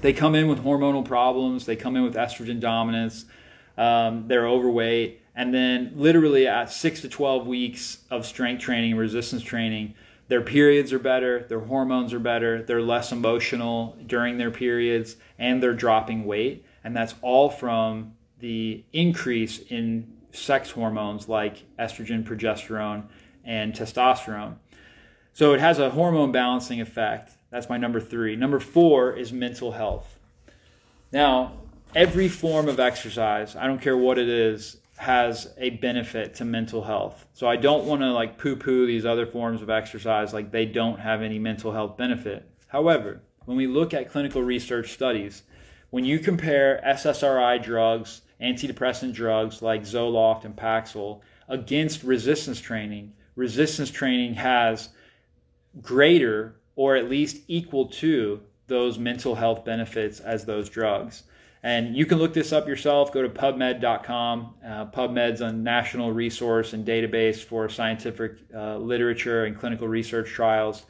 They 0.02 0.12
come 0.12 0.34
in 0.34 0.46
with 0.46 0.62
hormonal 0.62 1.04
problems, 1.04 1.64
they 1.64 1.74
come 1.74 1.96
in 1.96 2.02
with 2.02 2.16
estrogen 2.16 2.60
dominance, 2.60 3.24
um, 3.78 4.28
they're 4.28 4.46
overweight, 4.46 5.22
and 5.34 5.54
then 5.54 5.92
literally 5.96 6.46
at 6.46 6.70
six 6.70 7.00
to 7.00 7.08
12 7.08 7.46
weeks 7.46 7.98
of 8.10 8.26
strength 8.26 8.62
training, 8.62 8.96
resistance 8.96 9.42
training, 9.42 9.94
their 10.28 10.42
periods 10.42 10.92
are 10.92 10.98
better, 10.98 11.46
their 11.48 11.60
hormones 11.60 12.12
are 12.12 12.20
better, 12.20 12.62
they're 12.62 12.82
less 12.82 13.10
emotional 13.10 13.96
during 14.06 14.36
their 14.36 14.50
periods, 14.50 15.16
and 15.38 15.62
they're 15.62 15.72
dropping 15.72 16.26
weight. 16.26 16.64
And 16.84 16.96
that's 16.96 17.14
all 17.22 17.50
from 17.50 18.14
the 18.38 18.84
increase 18.92 19.58
in 19.58 20.10
sex 20.32 20.70
hormones 20.70 21.28
like 21.28 21.62
estrogen, 21.78 22.24
progesterone, 22.24 23.04
and 23.44 23.72
testosterone. 23.72 24.56
So 25.32 25.52
it 25.52 25.60
has 25.60 25.78
a 25.78 25.90
hormone 25.90 26.32
balancing 26.32 26.80
effect. 26.80 27.32
That's 27.50 27.68
my 27.68 27.76
number 27.76 28.00
three. 28.00 28.36
Number 28.36 28.60
four 28.60 29.12
is 29.12 29.32
mental 29.32 29.72
health. 29.72 30.18
Now, 31.12 31.52
every 31.94 32.28
form 32.28 32.68
of 32.68 32.78
exercise, 32.78 33.56
I 33.56 33.66
don't 33.66 33.80
care 33.80 33.96
what 33.96 34.18
it 34.18 34.28
is, 34.28 34.76
has 34.96 35.52
a 35.56 35.70
benefit 35.70 36.34
to 36.34 36.44
mental 36.44 36.82
health. 36.82 37.26
So 37.32 37.48
I 37.48 37.56
don't 37.56 37.86
want 37.86 38.02
to 38.02 38.12
like 38.12 38.38
poo 38.38 38.54
poo 38.54 38.86
these 38.86 39.06
other 39.06 39.26
forms 39.26 39.62
of 39.62 39.70
exercise 39.70 40.34
like 40.34 40.50
they 40.50 40.66
don't 40.66 41.00
have 41.00 41.22
any 41.22 41.38
mental 41.38 41.72
health 41.72 41.96
benefit. 41.96 42.46
However, 42.68 43.22
when 43.46 43.56
we 43.56 43.66
look 43.66 43.94
at 43.94 44.10
clinical 44.10 44.42
research 44.42 44.92
studies, 44.92 45.42
when 45.90 46.04
you 46.04 46.18
compare 46.18 46.80
SSRI 46.86 47.62
drugs 47.62 48.22
antidepressant 48.40 49.12
drugs 49.12 49.60
like 49.60 49.82
Zoloft 49.82 50.44
and 50.44 50.56
Paxil 50.56 51.20
against 51.48 52.02
resistance 52.02 52.60
training, 52.60 53.12
resistance 53.36 53.90
training 53.90 54.34
has 54.34 54.88
greater 55.82 56.56
or 56.76 56.96
at 56.96 57.10
least 57.10 57.42
equal 57.48 57.86
to 57.86 58.40
those 58.66 58.98
mental 58.98 59.34
health 59.34 59.64
benefits 59.64 60.20
as 60.20 60.44
those 60.44 60.68
drugs. 60.68 61.24
And 61.62 61.94
you 61.94 62.06
can 62.06 62.18
look 62.18 62.32
this 62.32 62.52
up 62.52 62.66
yourself. 62.66 63.12
Go 63.12 63.20
to 63.20 63.28
PubMed.com. 63.28 64.54
Uh, 64.64 64.86
PubMed's 64.86 65.42
a 65.42 65.52
national 65.52 66.12
resource 66.12 66.72
and 66.72 66.86
database 66.86 67.44
for 67.44 67.68
scientific 67.68 68.36
uh, 68.54 68.78
literature 68.78 69.44
and 69.44 69.58
clinical 69.58 69.86
research 69.86 70.30
trials. 70.30 70.86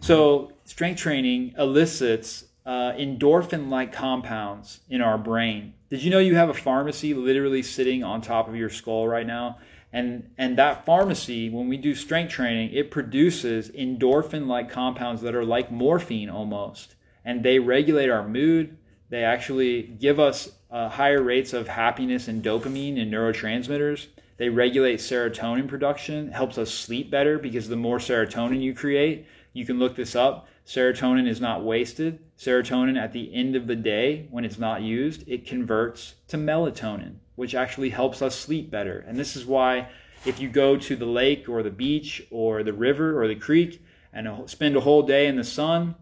So, 0.00 0.52
strength 0.64 1.00
training 1.00 1.54
elicits 1.56 2.44
uh, 2.66 2.92
endorphin 2.98 3.68
like 3.70 3.92
compounds 3.92 4.80
in 4.90 5.00
our 5.00 5.16
brain. 5.16 5.72
Did 5.88 6.02
you 6.02 6.10
know 6.10 6.18
you 6.18 6.34
have 6.34 6.48
a 6.48 6.54
pharmacy 6.54 7.14
literally 7.14 7.62
sitting 7.62 8.02
on 8.02 8.20
top 8.20 8.48
of 8.48 8.56
your 8.56 8.68
skull 8.68 9.06
right 9.06 9.26
now? 9.26 9.58
And, 9.92 10.28
and 10.36 10.58
that 10.58 10.84
pharmacy, 10.84 11.48
when 11.48 11.68
we 11.68 11.76
do 11.76 11.94
strength 11.94 12.32
training, 12.32 12.72
it 12.72 12.90
produces 12.90 13.70
endorphin 13.70 14.48
like 14.48 14.68
compounds 14.68 15.22
that 15.22 15.36
are 15.36 15.44
like 15.44 15.70
morphine 15.70 16.28
almost. 16.28 16.96
And 17.24 17.42
they 17.42 17.60
regulate 17.60 18.10
our 18.10 18.26
mood. 18.26 18.76
They 19.08 19.22
actually 19.22 19.82
give 19.82 20.18
us 20.18 20.50
uh, 20.70 20.88
higher 20.88 21.22
rates 21.22 21.52
of 21.52 21.68
happiness 21.68 22.26
and 22.26 22.42
dopamine 22.42 23.00
and 23.00 23.12
neurotransmitters. 23.12 24.08
They 24.38 24.48
regulate 24.48 24.96
serotonin 24.96 25.68
production, 25.68 26.30
helps 26.30 26.58
us 26.58 26.70
sleep 26.70 27.10
better 27.10 27.38
because 27.38 27.68
the 27.68 27.76
more 27.76 27.98
serotonin 27.98 28.60
you 28.60 28.74
create, 28.74 29.26
you 29.56 29.64
can 29.64 29.78
look 29.78 29.96
this 29.96 30.14
up 30.14 30.46
Serotonin 30.66 31.28
is 31.28 31.40
not 31.40 31.64
wasted. 31.64 32.18
Serotonin, 32.36 32.98
at 32.98 33.12
the 33.12 33.32
end 33.32 33.54
of 33.54 33.68
the 33.68 33.76
day, 33.76 34.26
when 34.30 34.44
it's 34.44 34.58
not 34.58 34.82
used, 34.82 35.22
it 35.28 35.46
converts 35.46 36.14
to 36.26 36.36
melatonin, 36.36 37.14
which 37.36 37.54
actually 37.54 37.90
helps 37.90 38.20
us 38.20 38.34
sleep 38.34 38.68
better. 38.68 39.04
And 39.06 39.16
this 39.16 39.36
is 39.36 39.46
why, 39.46 39.88
if 40.24 40.40
you 40.40 40.48
go 40.48 40.76
to 40.76 40.96
the 40.96 41.06
lake 41.06 41.48
or 41.48 41.62
the 41.62 41.70
beach 41.70 42.26
or 42.32 42.64
the 42.64 42.72
river 42.72 43.20
or 43.20 43.28
the 43.28 43.36
creek 43.36 43.80
and 44.12 44.50
spend 44.50 44.74
a 44.74 44.80
whole 44.80 45.02
day 45.02 45.28
in 45.28 45.36
the 45.36 45.44
sun, 45.44 45.94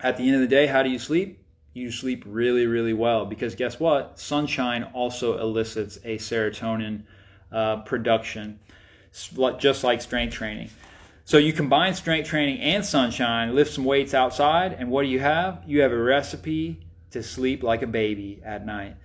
at 0.00 0.16
the 0.16 0.26
end 0.26 0.36
of 0.36 0.40
the 0.40 0.48
day, 0.48 0.66
how 0.66 0.82
do 0.82 0.88
you 0.88 0.98
sleep? 0.98 1.44
You 1.74 1.90
sleep 1.92 2.24
really, 2.26 2.66
really 2.66 2.94
well 2.94 3.26
because 3.26 3.54
guess 3.54 3.78
what? 3.78 4.18
Sunshine 4.18 4.84
also 4.94 5.38
elicits 5.38 5.98
a 6.04 6.16
serotonin 6.16 7.02
uh, 7.52 7.82
production, 7.82 8.58
just 9.58 9.84
like 9.84 10.00
strength 10.00 10.32
training. 10.32 10.70
So 11.24 11.38
you 11.38 11.52
combine 11.52 11.94
strength 11.94 12.28
training 12.28 12.60
and 12.60 12.84
sunshine, 12.84 13.54
lift 13.54 13.72
some 13.72 13.84
weights 13.84 14.14
outside, 14.14 14.72
and 14.72 14.90
what 14.90 15.02
do 15.02 15.08
you 15.08 15.20
have? 15.20 15.62
You 15.66 15.82
have 15.82 15.92
a 15.92 15.98
recipe 15.98 16.80
to 17.10 17.22
sleep 17.22 17.62
like 17.62 17.82
a 17.82 17.86
baby 17.86 18.40
at 18.44 18.66
night. 18.66 18.96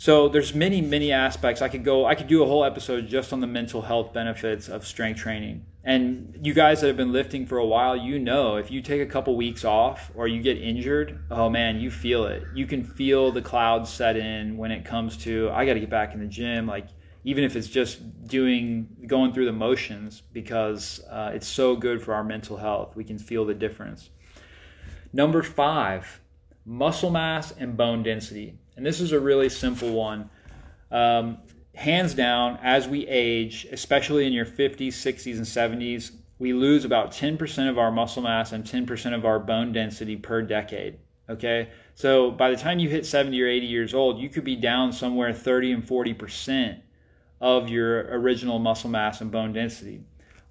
So 0.00 0.28
there's 0.30 0.54
many, 0.54 0.80
many 0.80 1.12
aspects. 1.12 1.60
I 1.60 1.68
could 1.68 1.84
go, 1.84 2.06
I 2.06 2.14
could 2.14 2.26
do 2.26 2.42
a 2.42 2.46
whole 2.46 2.64
episode 2.64 3.06
just 3.06 3.34
on 3.34 3.40
the 3.40 3.46
mental 3.46 3.82
health 3.82 4.14
benefits 4.14 4.68
of 4.68 4.86
strength 4.86 5.20
training. 5.20 5.66
And 5.84 6.38
you 6.42 6.54
guys 6.54 6.80
that 6.80 6.86
have 6.86 6.96
been 6.96 7.12
lifting 7.12 7.44
for 7.44 7.58
a 7.58 7.66
while, 7.66 7.96
you 7.96 8.18
know 8.18 8.56
if 8.56 8.70
you 8.70 8.80
take 8.80 9.02
a 9.02 9.06
couple 9.06 9.36
weeks 9.36 9.64
off 9.64 10.10
or 10.14 10.26
you 10.26 10.42
get 10.42 10.56
injured, 10.56 11.18
oh 11.30 11.50
man, 11.50 11.80
you 11.80 11.90
feel 11.90 12.24
it. 12.24 12.44
You 12.54 12.66
can 12.66 12.82
feel 12.82 13.30
the 13.30 13.42
clouds 13.42 13.90
set 13.90 14.16
in 14.16 14.56
when 14.56 14.70
it 14.70 14.86
comes 14.86 15.18
to 15.18 15.50
I 15.52 15.66
got 15.66 15.74
to 15.74 15.80
get 15.80 15.90
back 15.90 16.14
in 16.14 16.20
the 16.20 16.26
gym. 16.26 16.66
Like 16.66 16.86
even 17.24 17.44
if 17.44 17.56
it's 17.56 17.68
just 17.68 18.26
doing 18.26 18.88
going 19.06 19.32
through 19.32 19.46
the 19.46 19.52
motions 19.52 20.22
because 20.32 21.00
uh, 21.10 21.30
it's 21.34 21.46
so 21.46 21.76
good 21.76 22.02
for 22.02 22.14
our 22.14 22.24
mental 22.24 22.56
health. 22.56 22.96
We 22.96 23.04
can 23.04 23.18
feel 23.18 23.44
the 23.44 23.54
difference. 23.54 24.10
Number 25.12 25.42
five 25.42 26.20
muscle 26.64 27.10
mass 27.10 27.52
and 27.52 27.76
bone 27.76 28.02
density. 28.02 28.58
And 28.76 28.86
this 28.86 29.00
is 29.00 29.12
a 29.12 29.20
really 29.20 29.48
simple 29.48 29.92
one. 29.92 30.30
Um, 30.90 31.38
hands 31.74 32.14
down 32.14 32.58
as 32.62 32.88
we 32.88 33.06
age 33.06 33.66
especially 33.70 34.26
in 34.26 34.32
your 34.32 34.44
50s 34.44 34.88
60s 34.88 35.36
and 35.36 35.46
70s 35.80 36.12
we 36.40 36.52
lose 36.52 36.84
about 36.84 37.12
10% 37.12 37.70
of 37.70 37.78
our 37.78 37.92
muscle 37.92 38.22
mass 38.22 38.52
and 38.52 38.64
10% 38.64 39.14
of 39.14 39.24
our 39.24 39.38
bone 39.38 39.72
density 39.72 40.16
per 40.16 40.42
decade 40.42 40.98
okay? 41.28 41.68
So 41.94 42.32
by 42.32 42.50
the 42.50 42.56
time 42.56 42.80
you 42.80 42.88
hit 42.88 43.06
70 43.06 43.40
or 43.40 43.46
80 43.46 43.66
years 43.66 43.94
old 43.94 44.18
you 44.18 44.28
could 44.28 44.42
be 44.42 44.56
down 44.56 44.92
somewhere 44.92 45.32
30 45.32 45.72
and 45.72 45.86
40% 45.86 46.80
of 47.40 47.68
your 47.68 48.00
original 48.18 48.58
muscle 48.58 48.90
mass 48.90 49.20
and 49.20 49.30
bone 49.30 49.52
density. 49.52 50.02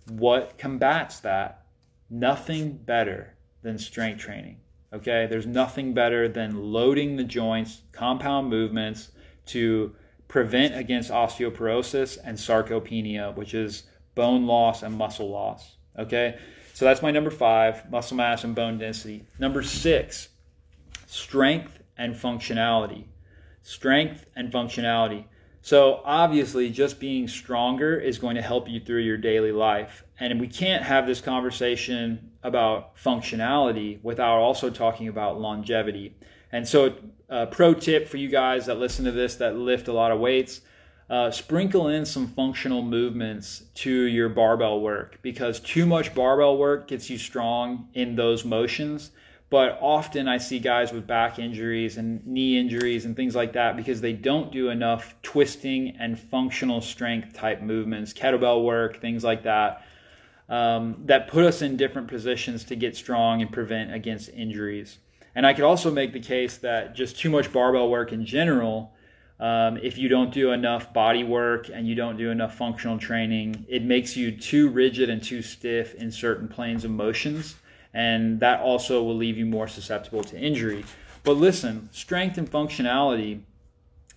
What 0.08 0.58
combats 0.58 1.20
that? 1.22 1.66
Nothing 2.10 2.74
better 2.74 3.36
than 3.62 3.78
strength 3.78 4.22
training. 4.22 4.58
Okay, 4.92 5.28
there's 5.30 5.46
nothing 5.46 5.94
better 5.94 6.28
than 6.28 6.72
loading 6.72 7.16
the 7.16 7.24
joints, 7.24 7.82
compound 7.92 8.50
movements 8.50 9.12
to 9.48 9.96
prevent 10.28 10.76
against 10.76 11.12
osteoporosis 11.12 12.18
and 12.24 12.38
sarcopenia, 12.38 13.36
which 13.36 13.54
is 13.54 13.84
bone 14.16 14.48
loss 14.48 14.82
and 14.82 14.96
muscle 14.96 15.30
loss. 15.30 15.76
Okay, 15.98 16.40
so 16.74 16.86
that's 16.86 17.04
my 17.04 17.12
number 17.12 17.30
five 17.30 17.90
muscle 17.92 18.18
mass 18.18 18.44
and 18.44 18.56
bone 18.56 18.80
density. 18.80 19.26
Number 19.38 19.62
six, 19.62 20.30
strength 21.06 21.80
and 21.98 22.16
functionality. 22.16 23.06
Strength 23.62 24.26
and 24.36 24.52
functionality. 24.52 25.26
So 25.62 26.02
obviously, 26.06 26.70
just 26.70 27.00
being 27.00 27.28
stronger 27.28 28.00
is 28.00 28.18
going 28.18 28.36
to 28.36 28.42
help 28.42 28.70
you 28.70 28.80
through 28.80 29.02
your 29.02 29.18
daily 29.18 29.52
life. 29.52 30.04
And 30.20 30.40
we 30.40 30.48
can't 30.48 30.84
have 30.84 31.06
this 31.06 31.22
conversation 31.22 32.32
about 32.44 32.96
functionality 32.96 34.02
without 34.02 34.38
also 34.38 34.70
talking 34.70 35.10
about 35.10 35.40
longevity. 35.40 36.16
And 36.52 36.68
so, 36.68 36.96
a 37.28 37.46
pro 37.46 37.74
tip 37.74 38.08
for 38.08 38.18
you 38.18 38.30
guys 38.30 38.66
that 38.66 38.80
listen 38.80 39.06
to 39.06 39.12
this 39.12 39.36
that 39.36 39.56
lift 39.56 39.88
a 39.88 39.94
lot 39.94 40.12
of 40.12 40.20
weights. 40.20 40.62
Uh, 41.10 41.32
sprinkle 41.32 41.88
in 41.88 42.06
some 42.06 42.28
functional 42.28 42.84
movements 42.84 43.64
to 43.74 43.92
your 43.92 44.30
barbell 44.30 44.80
work 44.80 45.18
because 45.24 45.60
too 45.60 45.88
much 45.88 46.14
barbell 46.14 46.56
work 46.56 46.88
gets 46.88 47.10
you 47.10 47.18
strong 47.18 47.88
in 47.96 48.16
those 48.16 48.46
motions, 48.46 49.10
But 49.50 49.80
often 49.82 50.28
I 50.28 50.38
see 50.38 50.60
guys 50.60 50.92
with 50.94 51.08
back 51.08 51.40
injuries 51.40 51.98
and 51.98 52.26
knee 52.28 52.60
injuries 52.60 53.06
and 53.06 53.16
things 53.16 53.36
like 53.36 53.54
that 53.54 53.76
because 53.76 54.00
they 54.00 54.14
don't 54.14 54.52
do 54.52 54.70
enough 54.70 55.16
twisting 55.24 55.96
and 56.00 56.20
functional 56.20 56.82
strength 56.82 57.34
type 57.34 57.62
movements, 57.62 58.14
kettlebell 58.14 58.64
work, 58.64 59.02
things 59.02 59.24
like 59.24 59.44
that, 59.44 59.84
um, 60.50 61.02
that 61.06 61.30
put 61.30 61.46
us 61.46 61.64
in 61.64 61.78
different 61.78 62.08
positions 62.08 62.64
to 62.66 62.76
get 62.76 62.96
strong 62.96 63.42
and 63.42 63.52
prevent 63.52 63.92
against 63.94 64.30
injuries. 64.30 65.00
And 65.34 65.48
I 65.48 65.54
could 65.54 65.64
also 65.64 65.90
make 65.90 66.14
the 66.14 66.20
case 66.20 66.58
that 66.58 66.96
just 66.96 67.18
too 67.18 67.32
much 67.32 67.52
barbell 67.52 67.90
work 67.90 68.14
in 68.14 68.26
general, 68.26 68.94
um, 69.40 69.78
if 69.78 69.98
you 69.98 70.10
don't 70.10 70.32
do 70.32 70.52
enough 70.52 70.94
body 70.94 71.24
work 71.24 71.70
and 71.74 71.88
you 71.88 71.96
don't 71.96 72.18
do 72.18 72.30
enough 72.30 72.56
functional 72.56 73.00
training, 73.00 73.66
it 73.68 73.82
makes 73.82 74.16
you 74.16 74.32
too 74.32 74.70
rigid 74.70 75.10
and 75.10 75.24
too 75.24 75.42
stiff 75.42 75.96
in 75.96 76.12
certain 76.12 76.48
planes 76.48 76.86
of 76.86 76.92
motions 76.92 77.56
and 77.94 78.40
that 78.40 78.62
also 78.62 79.04
will 79.04 79.16
leave 79.16 79.38
you 79.38 79.46
more 79.46 79.68
susceptible 79.68 80.24
to 80.24 80.38
injury. 80.38 80.86
But 81.24 81.38
listen, 81.38 81.90
strength 81.92 82.38
and 82.38 82.50
functionality, 82.50 83.42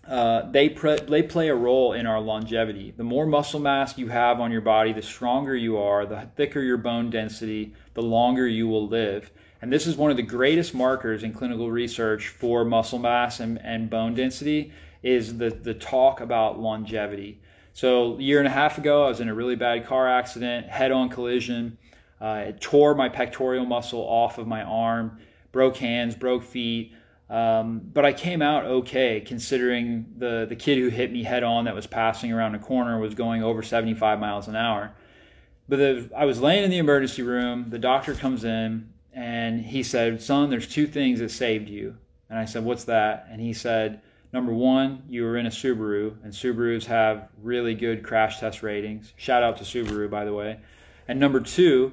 uh, 0.07 0.51
they, 0.51 0.69
pre- 0.69 1.01
they 1.01 1.23
play 1.23 1.49
a 1.49 1.55
role 1.55 1.93
in 1.93 2.07
our 2.07 2.21
longevity. 2.21 2.93
The 2.97 3.05
more 3.05 3.27
muscle 3.27 3.61
mass 3.61 3.97
you 3.97 4.09
have 4.09 4.41
on 4.41 4.51
your 4.51 4.61
body, 4.61 4.93
the 4.93 5.03
stronger 5.03 5.57
you 5.57 5.79
are, 5.79 6.07
the 6.07 6.29
thicker 6.37 6.61
your 6.61 6.77
bone 6.77 7.11
density, 7.11 7.75
the 7.95 8.03
longer 8.03 8.47
you 8.47 8.69
will 8.69 8.89
live. 8.89 9.31
And 9.63 9.73
this 9.73 9.87
is 9.87 9.97
one 9.97 10.11
of 10.11 10.17
the 10.17 10.23
greatest 10.25 10.75
markers 10.75 11.23
in 11.23 11.33
clinical 11.33 11.71
research 11.71 12.29
for 12.29 12.65
muscle 12.65 12.99
mass 12.99 13.41
and, 13.41 13.61
and 13.63 13.89
bone 13.89 14.15
density 14.15 14.73
is 15.05 15.39
the, 15.39 15.51
the 15.51 15.75
talk 15.75 16.21
about 16.21 16.59
longevity. 16.59 17.41
So 17.73 18.17
a 18.17 18.21
year 18.21 18.39
and 18.39 18.49
a 18.49 18.51
half 18.51 18.77
ago, 18.79 19.05
I 19.05 19.09
was 19.09 19.21
in 19.21 19.29
a 19.29 19.35
really 19.35 19.57
bad 19.57 19.87
car 19.87 20.09
accident, 20.09 20.67
head-on 20.67 21.09
collision. 21.09 21.79
Uh, 22.23 22.45
it 22.47 22.61
tore 22.61 22.95
my 22.95 23.09
pectoral 23.09 23.67
muscle 23.67 24.01
off 24.01 24.39
of 24.39 24.47
my 24.47 24.63
arm, 24.63 25.19
broke 25.51 25.77
hands, 25.77 26.15
broke 26.15 26.45
feet. 26.45 26.93
Um, 27.29 27.81
but 27.93 28.05
I 28.05 28.13
came 28.13 28.43
out 28.43 28.65
okay 28.65 29.21
considering 29.21 30.07
the, 30.19 30.47
the 30.49 30.55
kid 30.55 30.79
who 30.79 30.89
hit 30.89 31.11
me 31.11 31.25
head 31.25 31.43
on 31.43 31.65
that 31.65 31.75
was 31.75 31.87
passing 31.87 32.31
around 32.31 32.55
a 32.55 32.61
corner 32.61 33.01
was 33.01 33.15
going 33.15 33.43
over 33.43 33.61
75 33.61 34.21
miles 34.21 34.47
an 34.47 34.55
hour. 34.55 34.93
But 35.69 35.77
the, 35.77 36.11
I 36.17 36.25
was 36.25 36.41
laying 36.41 36.63
in 36.63 36.71
the 36.71 36.79
emergency 36.79 37.23
room. 37.23 37.71
The 37.71 37.79
doctor 37.79 38.15
comes 38.15 38.45
in 38.45 38.93
and 39.13 39.61
he 39.61 39.83
said, 39.83 40.23
Son, 40.23 40.49
there's 40.49 40.69
two 40.69 40.87
things 40.87 41.19
that 41.19 41.31
saved 41.31 41.69
you. 41.69 41.97
And 42.31 42.39
I 42.39 42.45
said, 42.45 42.65
What's 42.65 42.85
that? 42.85 43.27
And 43.31 43.41
he 43.41 43.53
said, 43.53 44.01
Number 44.33 44.53
one, 44.53 45.03
you 45.09 45.25
were 45.25 45.37
in 45.37 45.47
a 45.47 45.51
Subaru, 45.51 46.15
and 46.23 46.33
Subarus 46.33 46.87
have 46.87 47.29
really 47.43 47.75
good 47.75 48.03
crash 48.03 48.41
test 48.41 48.63
ratings. 48.63 49.13
Shout 49.17 49.43
out 49.43 49.59
to 49.59 49.65
Subaru, 49.65 50.09
by 50.09 50.25
the 50.25 50.33
way. 50.33 50.59
And 51.09 51.21
number 51.21 51.41
two, 51.41 51.93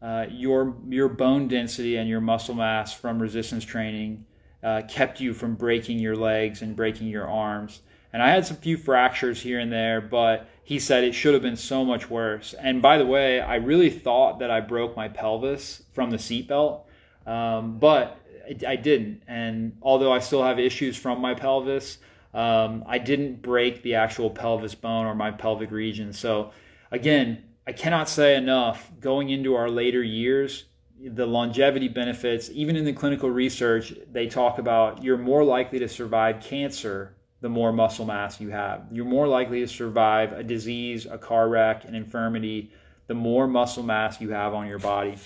uh, 0.00 0.26
your 0.30 0.76
your 0.88 1.08
bone 1.08 1.48
density 1.48 1.96
and 1.96 2.08
your 2.08 2.20
muscle 2.20 2.54
mass 2.54 2.92
from 2.92 3.20
resistance 3.20 3.64
training 3.64 4.24
uh, 4.62 4.82
kept 4.88 5.20
you 5.20 5.34
from 5.34 5.54
breaking 5.54 5.98
your 5.98 6.16
legs 6.16 6.62
and 6.62 6.76
breaking 6.76 7.08
your 7.08 7.28
arms. 7.28 7.80
And 8.12 8.22
I 8.22 8.30
had 8.30 8.46
some 8.46 8.56
few 8.56 8.76
fractures 8.76 9.40
here 9.40 9.58
and 9.58 9.70
there, 9.70 10.00
but 10.00 10.48
he 10.64 10.78
said 10.78 11.04
it 11.04 11.12
should 11.14 11.34
have 11.34 11.42
been 11.42 11.56
so 11.56 11.84
much 11.84 12.08
worse. 12.08 12.54
And 12.54 12.80
by 12.80 12.98
the 12.98 13.06
way, 13.06 13.40
I 13.40 13.56
really 13.56 13.90
thought 13.90 14.38
that 14.38 14.50
I 14.50 14.60
broke 14.60 14.96
my 14.96 15.08
pelvis 15.08 15.82
from 15.92 16.10
the 16.10 16.16
seatbelt, 16.16 16.82
um, 17.26 17.78
but 17.78 18.18
I 18.66 18.76
didn't. 18.76 19.22
And 19.28 19.76
although 19.82 20.12
I 20.12 20.20
still 20.20 20.42
have 20.42 20.58
issues 20.58 20.96
from 20.96 21.20
my 21.20 21.34
pelvis, 21.34 21.98
um, 22.32 22.84
I 22.86 22.98
didn't 22.98 23.42
break 23.42 23.82
the 23.82 23.94
actual 23.94 24.30
pelvis 24.30 24.74
bone 24.74 25.06
or 25.06 25.14
my 25.14 25.30
pelvic 25.30 25.70
region. 25.70 26.12
So 26.12 26.52
again, 26.90 27.42
I 27.68 27.72
cannot 27.72 28.08
say 28.08 28.34
enough 28.34 28.90
going 28.98 29.28
into 29.28 29.54
our 29.54 29.68
later 29.68 30.02
years, 30.02 30.64
the 30.98 31.26
longevity 31.26 31.88
benefits, 31.88 32.48
even 32.54 32.76
in 32.76 32.86
the 32.86 32.94
clinical 32.94 33.28
research, 33.28 33.92
they 34.10 34.26
talk 34.26 34.58
about 34.58 35.04
you're 35.04 35.18
more 35.18 35.44
likely 35.44 35.78
to 35.80 35.86
survive 35.86 36.40
cancer 36.40 37.14
the 37.42 37.48
more 37.50 37.70
muscle 37.70 38.06
mass 38.06 38.40
you 38.40 38.48
have. 38.48 38.86
You're 38.90 39.04
more 39.04 39.28
likely 39.28 39.60
to 39.60 39.68
survive 39.68 40.32
a 40.32 40.42
disease, 40.42 41.04
a 41.04 41.18
car 41.18 41.50
wreck, 41.50 41.84
an 41.84 41.94
infirmity, 41.94 42.72
the 43.06 43.12
more 43.12 43.46
muscle 43.46 43.82
mass 43.82 44.18
you 44.18 44.30
have 44.30 44.54
on 44.54 44.66
your 44.66 44.78
body. 44.78 45.18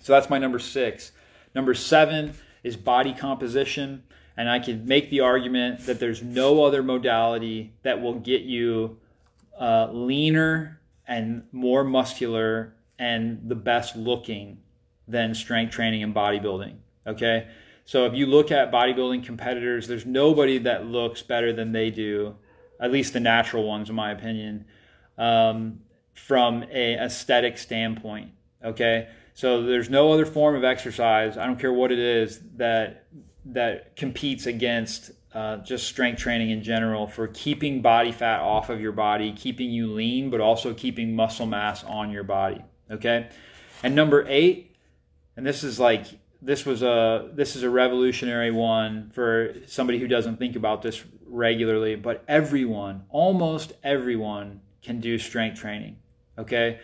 So 0.00 0.12
that's 0.12 0.30
my 0.30 0.38
number 0.38 0.60
six. 0.60 1.10
Number 1.56 1.74
seven 1.74 2.34
is 2.62 2.76
body 2.76 3.12
composition. 3.12 4.04
And 4.36 4.48
I 4.48 4.60
can 4.60 4.86
make 4.86 5.10
the 5.10 5.20
argument 5.22 5.86
that 5.86 5.98
there's 5.98 6.22
no 6.22 6.62
other 6.62 6.84
modality 6.84 7.72
that 7.82 8.00
will 8.00 8.20
get 8.20 8.42
you 8.42 8.96
uh, 9.58 9.88
leaner 9.90 10.78
and 11.06 11.44
more 11.52 11.84
muscular 11.84 12.74
and 12.98 13.48
the 13.48 13.54
best 13.54 13.96
looking 13.96 14.58
than 15.06 15.34
strength 15.34 15.72
training 15.72 16.02
and 16.02 16.14
bodybuilding. 16.14 16.76
Okay. 17.06 17.48
So 17.84 18.06
if 18.06 18.14
you 18.14 18.26
look 18.26 18.50
at 18.50 18.72
bodybuilding 18.72 19.24
competitors, 19.24 19.86
there's 19.86 20.06
nobody 20.06 20.58
that 20.58 20.86
looks 20.86 21.22
better 21.22 21.52
than 21.52 21.72
they 21.72 21.90
do, 21.90 22.34
at 22.80 22.90
least 22.90 23.12
the 23.12 23.20
natural 23.20 23.64
ones, 23.64 23.90
in 23.90 23.94
my 23.94 24.10
opinion, 24.12 24.64
um, 25.18 25.80
from 26.14 26.64
a 26.70 26.94
aesthetic 26.94 27.58
standpoint. 27.58 28.30
Okay. 28.64 29.08
So 29.34 29.62
there's 29.64 29.90
no 29.90 30.12
other 30.12 30.24
form 30.24 30.54
of 30.54 30.64
exercise, 30.64 31.36
I 31.36 31.46
don't 31.46 31.58
care 31.58 31.72
what 31.72 31.92
it 31.92 31.98
is, 31.98 32.40
that 32.56 33.06
that 33.46 33.96
competes 33.96 34.46
against 34.46 35.10
uh, 35.34 35.56
just 35.58 35.86
strength 35.88 36.20
training 36.20 36.50
in 36.50 36.62
general 36.62 37.06
for 37.06 37.26
keeping 37.28 37.82
body 37.82 38.12
fat 38.12 38.40
off 38.40 38.70
of 38.70 38.80
your 38.80 38.92
body, 38.92 39.32
keeping 39.32 39.70
you 39.70 39.92
lean, 39.92 40.30
but 40.30 40.40
also 40.40 40.72
keeping 40.72 41.14
muscle 41.14 41.46
mass 41.46 41.82
on 41.84 42.10
your 42.10 42.22
body. 42.22 42.62
Okay. 42.90 43.28
And 43.82 43.94
number 43.94 44.24
eight, 44.28 44.76
and 45.36 45.44
this 45.44 45.64
is 45.64 45.80
like 45.80 46.06
this 46.40 46.64
was 46.64 46.82
a 46.82 47.30
this 47.32 47.56
is 47.56 47.62
a 47.62 47.70
revolutionary 47.70 48.50
one 48.50 49.10
for 49.12 49.54
somebody 49.66 49.98
who 49.98 50.06
doesn't 50.06 50.38
think 50.38 50.56
about 50.56 50.82
this 50.82 51.02
regularly, 51.26 51.96
but 51.96 52.22
everyone, 52.28 53.04
almost 53.10 53.72
everyone, 53.82 54.60
can 54.82 55.00
do 55.00 55.18
strength 55.18 55.58
training. 55.58 55.96
Okay. 56.38 56.78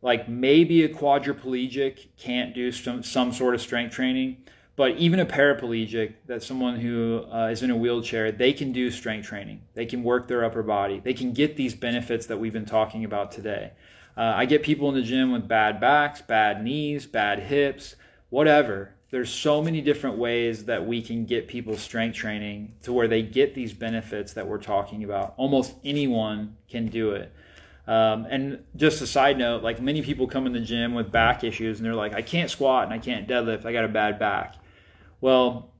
Like 0.00 0.28
maybe 0.28 0.82
a 0.82 0.88
quadriplegic 0.88 2.08
can't 2.18 2.54
do 2.54 2.72
some, 2.72 3.04
some 3.04 3.32
sort 3.32 3.54
of 3.54 3.60
strength 3.60 3.94
training, 3.94 4.38
but 4.74 4.96
even 4.96 5.20
a 5.20 5.26
paraplegic, 5.26 6.14
that 6.26 6.42
someone 6.42 6.76
who 6.76 7.24
uh, 7.32 7.48
is 7.48 7.62
in 7.62 7.70
a 7.70 7.76
wheelchair, 7.76 8.32
they 8.32 8.52
can 8.52 8.72
do 8.72 8.90
strength 8.90 9.26
training. 9.26 9.60
They 9.74 9.84
can 9.84 10.02
work 10.02 10.28
their 10.28 10.44
upper 10.44 10.62
body. 10.62 11.00
They 11.00 11.12
can 11.12 11.32
get 11.32 11.56
these 11.56 11.74
benefits 11.74 12.26
that 12.26 12.38
we've 12.38 12.52
been 12.52 12.64
talking 12.64 13.04
about 13.04 13.32
today. 13.32 13.72
Uh, 14.16 14.32
I 14.34 14.46
get 14.46 14.62
people 14.62 14.88
in 14.88 14.94
the 14.94 15.02
gym 15.02 15.32
with 15.32 15.46
bad 15.46 15.80
backs, 15.80 16.22
bad 16.22 16.62
knees, 16.64 17.06
bad 17.06 17.38
hips, 17.38 17.96
whatever. 18.30 18.94
There's 19.10 19.30
so 19.30 19.60
many 19.62 19.82
different 19.82 20.16
ways 20.16 20.64
that 20.64 20.86
we 20.86 21.02
can 21.02 21.26
get 21.26 21.48
people 21.48 21.76
strength 21.76 22.16
training 22.16 22.72
to 22.82 22.94
where 22.94 23.08
they 23.08 23.20
get 23.20 23.54
these 23.54 23.74
benefits 23.74 24.32
that 24.32 24.46
we're 24.46 24.58
talking 24.58 25.04
about. 25.04 25.34
Almost 25.36 25.74
anyone 25.84 26.56
can 26.70 26.88
do 26.88 27.10
it. 27.10 27.30
Um, 27.86 28.26
and 28.30 28.64
just 28.76 29.02
a 29.02 29.06
side 29.06 29.36
note, 29.36 29.62
like 29.62 29.82
many 29.82 30.00
people 30.00 30.26
come 30.26 30.46
in 30.46 30.52
the 30.52 30.60
gym 30.60 30.94
with 30.94 31.10
back 31.10 31.44
issues 31.44 31.78
and 31.78 31.86
they're 31.86 31.94
like, 31.94 32.14
I 32.14 32.22
can't 32.22 32.50
squat 32.50 32.84
and 32.84 32.92
I 32.92 32.98
can't 32.98 33.28
deadlift. 33.28 33.66
I 33.66 33.72
got 33.72 33.84
a 33.84 33.88
bad 33.88 34.18
back. 34.18 34.54
Well, 35.22 35.70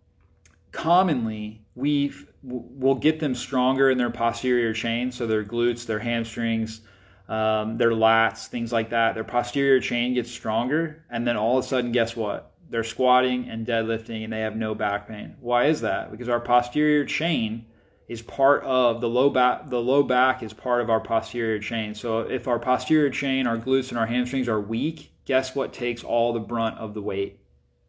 commonly 0.70 1.66
we 1.74 2.12
will 2.44 2.94
get 2.94 3.18
them 3.18 3.34
stronger 3.34 3.90
in 3.90 3.98
their 3.98 4.10
posterior 4.10 4.72
chain, 4.72 5.10
so 5.10 5.26
their 5.26 5.44
glutes, 5.44 5.84
their 5.84 5.98
hamstrings, 5.98 6.80
um, 7.28 7.76
their 7.76 7.90
lats, 7.90 8.46
things 8.46 8.72
like 8.72 8.90
that. 8.90 9.14
Their 9.14 9.24
posterior 9.24 9.80
chain 9.80 10.14
gets 10.14 10.30
stronger, 10.30 11.04
and 11.10 11.26
then 11.26 11.36
all 11.36 11.58
of 11.58 11.64
a 11.64 11.68
sudden, 11.68 11.90
guess 11.90 12.14
what? 12.14 12.52
They're 12.70 12.84
squatting 12.84 13.48
and 13.48 13.66
deadlifting, 13.66 14.22
and 14.22 14.32
they 14.32 14.40
have 14.40 14.56
no 14.56 14.76
back 14.76 15.08
pain. 15.08 15.34
Why 15.40 15.66
is 15.66 15.80
that? 15.80 16.12
Because 16.12 16.28
our 16.28 16.40
posterior 16.40 17.04
chain 17.04 17.66
is 18.06 18.22
part 18.22 18.62
of 18.62 19.00
the 19.00 19.08
low 19.08 19.28
back. 19.28 19.68
The 19.68 19.80
low 19.80 20.04
back 20.04 20.44
is 20.44 20.52
part 20.52 20.82
of 20.82 20.88
our 20.88 21.00
posterior 21.00 21.58
chain. 21.58 21.96
So 21.96 22.20
if 22.20 22.46
our 22.46 22.60
posterior 22.60 23.10
chain, 23.10 23.48
our 23.48 23.58
glutes, 23.58 23.88
and 23.88 23.98
our 23.98 24.06
hamstrings 24.06 24.48
are 24.48 24.60
weak, 24.60 25.12
guess 25.24 25.56
what 25.56 25.72
takes 25.72 26.04
all 26.04 26.32
the 26.32 26.40
brunt 26.40 26.78
of 26.78 26.94
the 26.94 27.02
weight? 27.02 27.40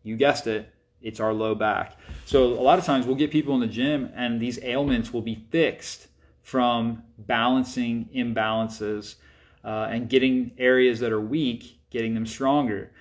You 0.01 0.17
guessed 0.17 0.47
it 0.47 0.72
it's 1.03 1.19
our 1.19 1.33
low 1.33 1.53
back. 1.53 1.97
So 2.25 2.45
a 2.45 2.63
lot 2.63 2.79
of 2.79 2.85
times 2.85 3.05
we'll 3.05 3.15
get 3.15 3.29
people 3.29 3.53
in 3.53 3.59
the 3.59 3.67
gym 3.67 4.11
and 4.15 4.39
these 4.39 4.57
ailments 4.63 5.13
will 5.13 5.21
be 5.21 5.35
fixed 5.51 6.07
from 6.41 7.03
balancing 7.17 8.09
imbalances 8.15 9.15
uh, 9.63 9.87
and 9.89 10.09
getting 10.09 10.51
areas 10.57 10.99
that 11.01 11.11
are 11.11 11.21
weak, 11.21 11.79
getting 11.89 12.13
them 12.13 12.25
stronger. 12.25 12.91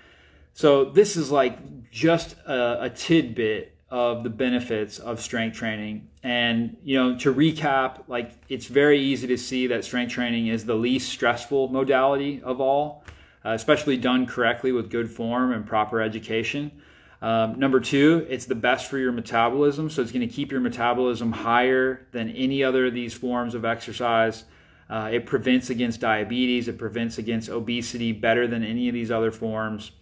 So 0.55 0.85
this 0.85 1.17
is 1.17 1.31
like 1.31 1.91
just 1.91 2.37
a, 2.47 2.85
a 2.85 2.91
tidbit 2.91 3.77
of 3.93 4.23
the 4.23 4.31
benefits 4.31 4.99
of 4.99 5.21
strength 5.21 5.57
training. 5.57 6.09
And 6.23 6.77
you 6.83 6.97
know, 6.97 7.19
to 7.19 7.35
recap, 7.35 8.05
like 8.09 8.33
it's 8.49 8.67
very 8.67 8.99
easy 8.99 9.27
to 9.27 9.37
see 9.37 9.67
that 9.67 9.85
strength 9.85 10.13
training 10.13 10.47
is 10.47 10.65
the 10.65 10.75
least 10.75 11.13
stressful 11.13 11.69
modality 11.69 12.41
of 12.43 12.61
all, 12.61 13.05
uh, 13.45 13.51
especially 13.51 13.97
done 13.97 14.27
correctly 14.27 14.73
with 14.73 14.91
good 14.91 15.11
form 15.11 15.53
and 15.53 15.67
proper 15.67 16.01
education. 16.01 16.71
Um, 17.23 17.57
number 17.57 17.79
two, 17.79 18.27
it's 18.29 18.47
the 18.47 18.57
best 18.57 18.91
for 18.91 18.99
your 18.99 19.13
metabolism. 19.13 19.89
So 19.89 20.03
it's 20.03 20.11
going 20.11 20.29
to 20.29 20.35
keep 20.35 20.51
your 20.51 20.61
metabolism 20.61 21.31
higher 21.31 22.05
than 22.11 22.31
any 22.31 22.65
other 22.65 22.87
of 22.87 22.95
these 22.95 23.15
forms 23.15 23.55
of 23.55 23.65
exercise. 23.65 24.45
Uh, 24.91 25.09
it 25.13 25.25
prevents 25.25 25.71
against 25.71 26.01
diabetes. 26.01 26.67
It 26.67 26.79
prevents 26.79 27.19
against 27.19 27.49
obesity 27.49 28.11
better 28.11 28.49
than 28.49 28.65
any 28.65 28.89
of 28.89 28.95
these 28.95 29.13
other 29.13 29.31
forms. 29.31 29.93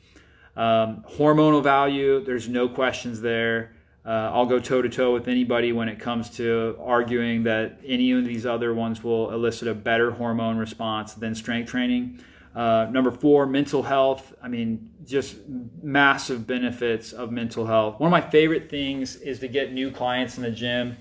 Um, 0.57 1.05
hormonal 1.09 1.63
value, 1.63 2.25
there's 2.25 2.49
no 2.49 2.69
questions 2.69 3.21
there. 3.21 3.73
Uh, 4.05 4.31
I'll 4.33 4.47
go 4.47 4.59
toe 4.59 4.81
to 4.81 4.89
toe 4.89 5.13
with 5.13 5.29
anybody 5.29 5.73
when 5.73 5.89
it 5.89 6.01
comes 6.01 6.31
to 6.39 6.77
arguing 6.81 7.43
that 7.45 7.79
any 7.85 8.13
of 8.13 8.25
these 8.25 8.47
other 8.47 8.73
ones 8.73 9.05
will 9.05 9.31
elicit 9.31 9.69
a 9.69 9.75
better 9.75 10.11
hormone 10.11 10.57
response 10.57 11.13
than 11.13 11.35
strength 11.35 11.71
training. 11.71 12.19
Uh, 12.55 12.89
number 12.91 13.11
four, 13.11 13.47
mental 13.47 13.83
health. 13.83 14.35
I 14.43 14.49
mean, 14.49 14.91
just 15.07 15.37
massive 15.83 16.47
benefits 16.47 17.13
of 17.13 17.31
mental 17.31 17.65
health. 17.65 18.01
One 18.01 18.09
of 18.09 18.11
my 18.11 18.29
favorite 18.29 18.69
things 18.69 19.17
is 19.17 19.39
to 19.41 19.49
get 19.49 19.73
new 19.73 19.91
clients 19.91 20.37
in 20.37 20.43
the 20.43 20.51
gym. 20.51 20.97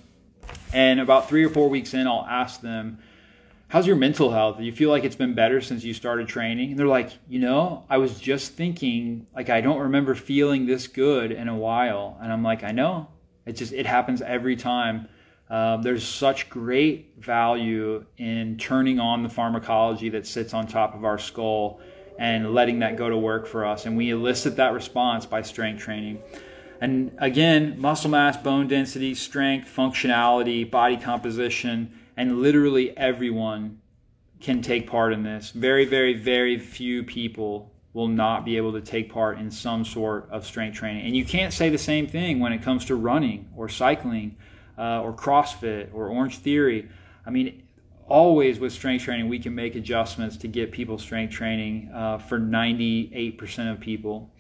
And 0.73 0.99
about 0.99 1.27
three 1.27 1.43
or 1.43 1.49
four 1.49 1.69
weeks 1.69 1.93
in, 1.93 2.05
I'll 2.07 2.25
ask 2.29 2.61
them, 2.61 2.99
how's 3.67 3.87
your 3.87 3.95
mental 3.95 4.31
health? 4.31 4.57
Do 4.57 4.63
you 4.63 4.71
feel 4.71 4.89
like 4.91 5.03
it's 5.03 5.15
been 5.15 5.33
better 5.33 5.61
since 5.61 5.83
you 5.83 5.93
started 5.93 6.27
training? 6.27 6.71
And 6.71 6.79
they're 6.79 6.87
like, 6.87 7.11
you 7.27 7.39
know, 7.39 7.85
I 7.89 7.97
was 7.97 8.19
just 8.19 8.53
thinking, 8.53 9.25
like, 9.35 9.49
I 9.49 9.61
don't 9.61 9.79
remember 9.79 10.13
feeling 10.13 10.67
this 10.67 10.87
good 10.87 11.31
in 11.31 11.47
a 11.47 11.55
while. 11.55 12.17
And 12.21 12.31
I'm 12.31 12.43
like, 12.43 12.63
I 12.63 12.71
know. 12.71 13.07
It 13.45 13.53
just, 13.53 13.73
it 13.73 13.87
happens 13.87 14.21
every 14.21 14.55
time. 14.55 15.07
Um, 15.49 15.81
there's 15.81 16.07
such 16.07 16.49
great 16.49 17.15
value 17.17 18.05
in 18.17 18.57
turning 18.57 18.99
on 18.99 19.23
the 19.23 19.29
pharmacology 19.29 20.09
that 20.09 20.27
sits 20.27 20.53
on 20.53 20.67
top 20.67 20.93
of 20.93 21.03
our 21.03 21.17
skull 21.17 21.79
and 22.19 22.53
letting 22.53 22.79
that 22.79 22.97
go 22.97 23.09
to 23.09 23.17
work 23.17 23.47
for 23.47 23.65
us. 23.65 23.85
And 23.85 23.97
we 23.97 24.11
elicit 24.11 24.57
that 24.57 24.73
response 24.73 25.25
by 25.25 25.41
strength 25.41 25.81
training. 25.81 26.21
And 26.81 27.11
again, 27.17 27.79
muscle 27.79 28.11
mass, 28.11 28.37
bone 28.37 28.67
density, 28.67 29.15
strength, 29.15 29.73
functionality, 29.73 30.69
body 30.69 30.97
composition, 30.97 31.97
and 32.15 32.41
literally 32.41 32.95
everyone 32.97 33.79
can 34.39 34.61
take 34.61 34.87
part 34.87 35.13
in 35.13 35.23
this. 35.23 35.51
Very, 35.51 35.85
very, 35.85 36.13
very 36.13 36.59
few 36.59 37.03
people 37.03 37.71
will 37.93 38.07
not 38.07 38.45
be 38.45 38.55
able 38.55 38.71
to 38.73 38.81
take 38.81 39.11
part 39.11 39.39
in 39.39 39.49
some 39.49 39.83
sort 39.83 40.29
of 40.29 40.45
strength 40.45 40.77
training. 40.77 41.05
And 41.05 41.17
you 41.17 41.25
can't 41.25 41.51
say 41.51 41.69
the 41.69 41.77
same 41.77 42.07
thing 42.07 42.39
when 42.39 42.53
it 42.53 42.61
comes 42.61 42.85
to 42.85 42.95
running 42.95 43.49
or 43.55 43.67
cycling 43.67 44.37
uh, 44.79 45.01
or 45.01 45.13
CrossFit 45.13 45.93
or 45.93 46.07
Orange 46.07 46.37
Theory. 46.37 46.89
I 47.25 47.29
mean, 47.29 47.63
always 48.07 48.59
with 48.59 48.73
strength 48.73 49.03
training, 49.03 49.29
we 49.29 49.39
can 49.39 49.53
make 49.53 49.75
adjustments 49.75 50.37
to 50.37 50.47
get 50.47 50.71
people 50.71 50.97
strength 50.97 51.33
training 51.33 51.91
uh, 51.93 52.17
for 52.17 52.39
98% 52.39 53.71
of 53.71 53.79
people. 53.79 54.31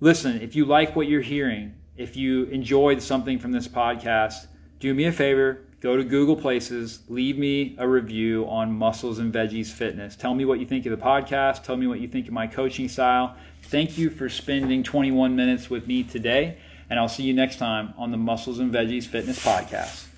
Listen, 0.00 0.40
if 0.40 0.56
you 0.56 0.64
like 0.64 0.96
what 0.96 1.08
you're 1.08 1.20
hearing, 1.20 1.74
if 1.96 2.16
you 2.16 2.44
enjoyed 2.44 3.02
something 3.02 3.38
from 3.38 3.52
this 3.52 3.68
podcast, 3.68 4.46
do 4.80 4.94
me 4.94 5.04
a 5.04 5.12
favor, 5.12 5.60
go 5.80 5.96
to 5.96 6.02
Google 6.02 6.36
Places, 6.36 7.00
leave 7.08 7.38
me 7.38 7.76
a 7.78 7.86
review 7.86 8.46
on 8.48 8.72
Muscles 8.72 9.18
and 9.18 9.32
Veggies 9.32 9.68
Fitness. 9.68 10.16
Tell 10.16 10.34
me 10.34 10.44
what 10.44 10.58
you 10.58 10.66
think 10.66 10.86
of 10.86 10.90
the 10.90 11.04
podcast. 11.04 11.62
Tell 11.62 11.76
me 11.76 11.86
what 11.86 12.00
you 12.00 12.08
think 12.08 12.26
of 12.26 12.32
my 12.32 12.46
coaching 12.46 12.88
style. 12.88 13.36
Thank 13.64 13.98
you 13.98 14.10
for 14.10 14.28
spending 14.28 14.82
21 14.82 15.36
minutes 15.36 15.70
with 15.70 15.86
me 15.86 16.02
today, 16.02 16.56
and 16.90 16.98
I'll 16.98 17.08
see 17.08 17.24
you 17.24 17.34
next 17.34 17.56
time 17.56 17.94
on 17.96 18.10
the 18.10 18.16
Muscles 18.16 18.58
and 18.58 18.72
Veggies 18.72 19.04
Fitness 19.04 19.44
Podcast. 19.44 20.11